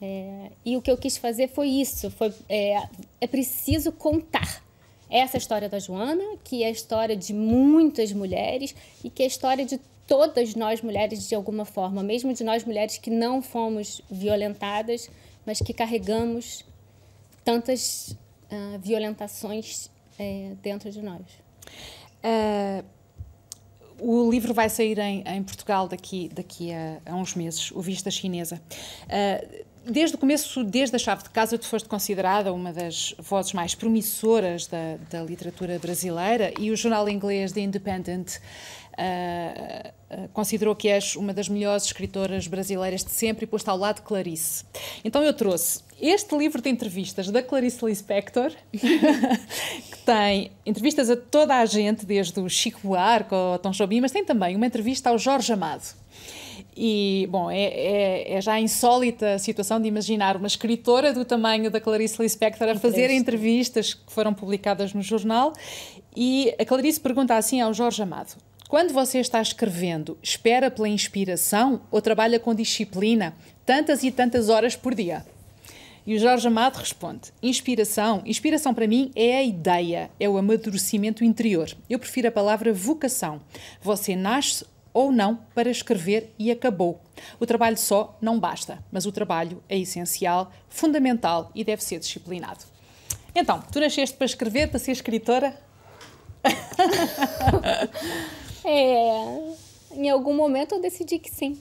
É, 0.00 0.50
e 0.62 0.76
o 0.76 0.82
que 0.82 0.90
eu 0.90 0.98
quis 0.98 1.16
fazer 1.16 1.48
foi 1.48 1.68
isso: 1.68 2.10
foi, 2.10 2.32
é, 2.48 2.86
é 3.18 3.26
preciso 3.26 3.90
contar 3.90 4.62
essa 5.08 5.38
história 5.38 5.68
da 5.68 5.78
Joana, 5.78 6.36
que 6.44 6.62
é 6.62 6.66
a 6.66 6.70
história 6.70 7.16
de 7.16 7.32
muitas 7.32 8.12
mulheres 8.12 8.74
e 9.02 9.08
que 9.08 9.22
é 9.22 9.24
a 9.24 9.28
história 9.28 9.64
de 9.64 9.80
todas 10.06 10.54
nós 10.54 10.80
mulheres 10.80 11.28
de 11.28 11.34
alguma 11.34 11.64
forma, 11.64 12.02
mesmo 12.02 12.32
de 12.32 12.44
nós 12.44 12.64
mulheres 12.64 12.98
que 12.98 13.10
não 13.10 13.42
fomos 13.42 14.00
violentadas, 14.10 15.10
mas 15.44 15.58
que 15.58 15.72
carregamos 15.72 16.64
tantas 17.44 18.16
uh, 18.50 18.78
violentações 18.80 19.90
é, 20.18 20.52
dentro 20.62 20.90
de 20.90 21.02
nós. 21.02 21.22
Uh, 22.22 22.84
o 23.98 24.30
livro 24.30 24.52
vai 24.52 24.68
sair 24.68 24.98
em, 24.98 25.22
em, 25.26 25.42
Portugal 25.42 25.88
daqui, 25.88 26.28
daqui 26.32 26.72
a, 26.72 26.98
a, 27.06 27.14
uns 27.14 27.34
meses, 27.34 27.70
o 27.70 27.80
Vista 27.80 28.10
Chinesa. 28.10 28.60
Uh, 29.04 29.64
desde 29.90 30.16
o 30.16 30.18
começo, 30.18 30.64
desde 30.64 30.96
a 30.96 30.98
chave 30.98 31.22
de 31.22 31.30
casa, 31.30 31.56
tu 31.56 31.66
foste 31.66 31.88
considerada 31.88 32.52
uma 32.52 32.72
das 32.72 33.14
vozes 33.18 33.52
mais 33.52 33.74
promissoras 33.74 34.66
da, 34.66 34.96
da 35.08 35.22
literatura 35.22 35.78
brasileira 35.78 36.52
e 36.58 36.70
o 36.70 36.76
jornal 36.76 37.08
inglês 37.08 37.52
The 37.52 37.60
Independent 37.60 38.38
uh, 38.96 40.28
considerou 40.32 40.74
que 40.74 40.88
és 40.88 41.16
uma 41.16 41.32
das 41.32 41.48
melhores 41.48 41.84
escritoras 41.84 42.46
brasileiras 42.46 43.04
de 43.04 43.10
sempre 43.10 43.44
e 43.44 43.46
posto 43.46 43.68
ao 43.68 43.76
lado 43.76 43.96
de 43.96 44.02
Clarice. 44.02 44.64
Então 45.04 45.22
eu 45.22 45.32
trouxe 45.32 45.80
este 46.00 46.36
livro 46.36 46.60
de 46.60 46.68
entrevistas 46.68 47.30
da 47.30 47.42
Clarice 47.42 47.84
Lispector, 47.84 48.52
que 48.72 49.98
tem 50.04 50.52
entrevistas 50.64 51.10
a 51.10 51.16
toda 51.16 51.56
a 51.56 51.66
gente, 51.66 52.04
desde 52.04 52.38
o 52.40 52.48
Chico 52.48 52.80
Buarque 52.82 53.34
ao 53.34 53.58
Tom 53.58 53.70
Jobim, 53.70 54.00
mas 54.00 54.12
tem 54.12 54.24
também 54.24 54.56
uma 54.56 54.66
entrevista 54.66 55.10
ao 55.10 55.18
Jorge 55.18 55.52
Amado. 55.52 55.94
E, 56.76 57.26
bom, 57.30 57.50
é, 57.50 57.62
é, 57.62 58.34
é, 58.34 58.40
já 58.40 58.52
a 58.52 58.60
insólita 58.60 59.34
a 59.34 59.38
situação 59.38 59.80
de 59.80 59.88
imaginar 59.88 60.36
uma 60.36 60.46
escritora 60.46 61.12
do 61.12 61.24
tamanho 61.24 61.70
da 61.70 61.80
Clarice 61.80 62.20
Lispector 62.20 62.68
a 62.68 62.76
fazer 62.76 63.10
entrevistas 63.10 63.94
que 63.94 64.12
foram 64.12 64.34
publicadas 64.34 64.92
no 64.92 65.00
jornal. 65.00 65.54
E 66.14 66.54
a 66.58 66.64
Clarice 66.66 67.00
pergunta 67.00 67.34
assim 67.34 67.62
ao 67.62 67.72
Jorge 67.72 68.02
Amado: 68.02 68.36
quando 68.68 68.92
você 68.92 69.20
está 69.20 69.40
escrevendo, 69.40 70.18
espera 70.20 70.70
pela 70.70 70.88
inspiração 70.88 71.82
ou 71.90 72.02
trabalha 72.02 72.40
com 72.40 72.52
disciplina, 72.52 73.36
tantas 73.64 74.02
e 74.02 74.10
tantas 74.10 74.48
horas 74.48 74.74
por 74.74 74.92
dia? 74.92 75.24
E 76.04 76.16
o 76.16 76.18
Jorge 76.18 76.48
Amado 76.48 76.76
responde: 76.76 77.32
Inspiração. 77.42 78.22
Inspiração 78.24 78.74
para 78.74 78.88
mim 78.88 79.12
é 79.14 79.38
a 79.38 79.42
ideia, 79.42 80.10
é 80.18 80.28
o 80.28 80.36
amadurecimento 80.36 81.22
interior. 81.22 81.70
Eu 81.88 81.98
prefiro 81.98 82.28
a 82.28 82.32
palavra 82.32 82.72
vocação. 82.72 83.40
Você 83.80 84.16
nasce 84.16 84.66
ou 84.92 85.12
não 85.12 85.36
para 85.54 85.70
escrever 85.70 86.34
e 86.38 86.50
acabou. 86.50 87.00
O 87.38 87.46
trabalho 87.46 87.76
só 87.76 88.18
não 88.20 88.38
basta, 88.38 88.82
mas 88.90 89.06
o 89.06 89.12
trabalho 89.12 89.62
é 89.68 89.78
essencial, 89.78 90.50
fundamental 90.68 91.52
e 91.54 91.62
deve 91.62 91.84
ser 91.84 91.98
disciplinado. 91.98 92.64
Então, 93.34 93.62
tu 93.70 93.78
nasceste 93.78 94.16
para 94.16 94.24
escrever, 94.24 94.68
para 94.68 94.78
ser 94.78 94.92
escritora? 94.92 95.54
é, 98.66 99.54
em 99.92 100.08
algum 100.10 100.34
momento 100.34 100.74
eu 100.74 100.80
decidi 100.80 101.18
que 101.18 101.30
sim. 101.30 101.58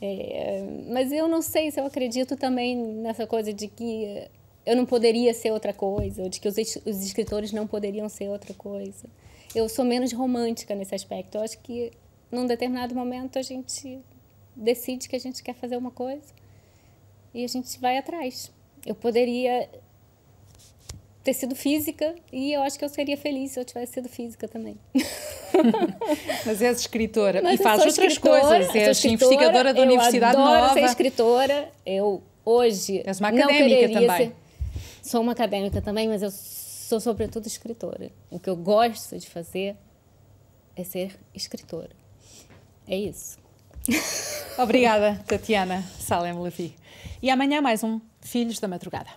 É, 0.00 0.62
mas 0.88 1.12
eu 1.12 1.28
não 1.28 1.42
sei 1.42 1.70
se 1.70 1.78
eu 1.78 1.84
acredito 1.84 2.36
também 2.36 2.76
nessa 2.76 3.26
coisa 3.26 3.52
de 3.52 3.68
que 3.68 4.28
eu 4.64 4.76
não 4.76 4.86
poderia 4.86 5.34
ser 5.34 5.50
outra 5.50 5.72
coisa, 5.72 6.22
ou 6.22 6.28
de 6.28 6.40
que 6.40 6.48
os, 6.48 6.56
os 6.56 7.04
escritores 7.04 7.52
não 7.52 7.66
poderiam 7.66 8.08
ser 8.08 8.28
outra 8.28 8.54
coisa. 8.54 9.06
Eu 9.54 9.68
sou 9.68 9.84
menos 9.84 10.12
romântica 10.12 10.74
nesse 10.74 10.94
aspecto. 10.94 11.36
Eu 11.36 11.42
acho 11.42 11.58
que 11.58 11.90
num 12.30 12.46
determinado 12.46 12.94
momento 12.94 13.38
a 13.38 13.42
gente 13.42 13.98
decide 14.54 15.08
que 15.08 15.16
a 15.16 15.18
gente 15.18 15.42
quer 15.42 15.54
fazer 15.54 15.76
uma 15.76 15.90
coisa 15.90 16.32
e 17.34 17.44
a 17.44 17.48
gente 17.48 17.78
vai 17.80 17.98
atrás. 17.98 18.50
Eu 18.86 18.94
poderia 18.94 19.68
ter 21.22 21.34
sido 21.34 21.54
física 21.54 22.14
e 22.32 22.52
eu 22.52 22.62
acho 22.62 22.78
que 22.78 22.84
eu 22.84 22.88
seria 22.88 23.16
feliz 23.16 23.52
se 23.52 23.60
eu 23.60 23.64
tivesse 23.64 23.94
sido 23.94 24.08
física 24.08 24.48
também. 24.48 24.78
Mas 26.46 26.62
és 26.62 26.80
escritora 26.80 27.40
Mas 27.42 27.60
e 27.60 27.62
faz 27.62 27.84
outras 27.84 28.18
coisas. 28.18 28.74
És 28.74 29.04
investigadora 29.04 29.74
da 29.74 29.82
Universidade 29.82 30.36
eu 30.36 30.44
Nova. 30.44 30.74
ser 30.74 30.84
escritora. 30.84 31.70
Eu 31.84 32.22
hoje 32.44 33.02
És 33.04 33.20
uma 33.20 33.28
académica 33.28 33.88
também. 33.92 34.28
Ser... 34.28 34.36
Sou 35.02 35.20
uma 35.20 35.32
acadêmica 35.32 35.80
também, 35.80 36.08
mas 36.08 36.22
eu 36.22 36.30
sou 36.30 37.00
sobretudo 37.00 37.46
escritora. 37.46 38.10
O 38.30 38.38
que 38.38 38.50
eu 38.50 38.56
gosto 38.56 39.18
de 39.18 39.28
fazer 39.28 39.76
é 40.76 40.84
ser 40.84 41.18
escritora. 41.34 41.90
É 42.86 42.96
isso. 42.96 43.38
Obrigada, 44.58 45.22
Tatiana 45.26 45.82
Salem 45.98 46.38
Levi. 46.38 46.74
E 47.22 47.30
amanhã 47.30 47.60
mais 47.60 47.82
um 47.82 48.00
Filhos 48.20 48.58
da 48.58 48.68
Madrugada. 48.68 49.10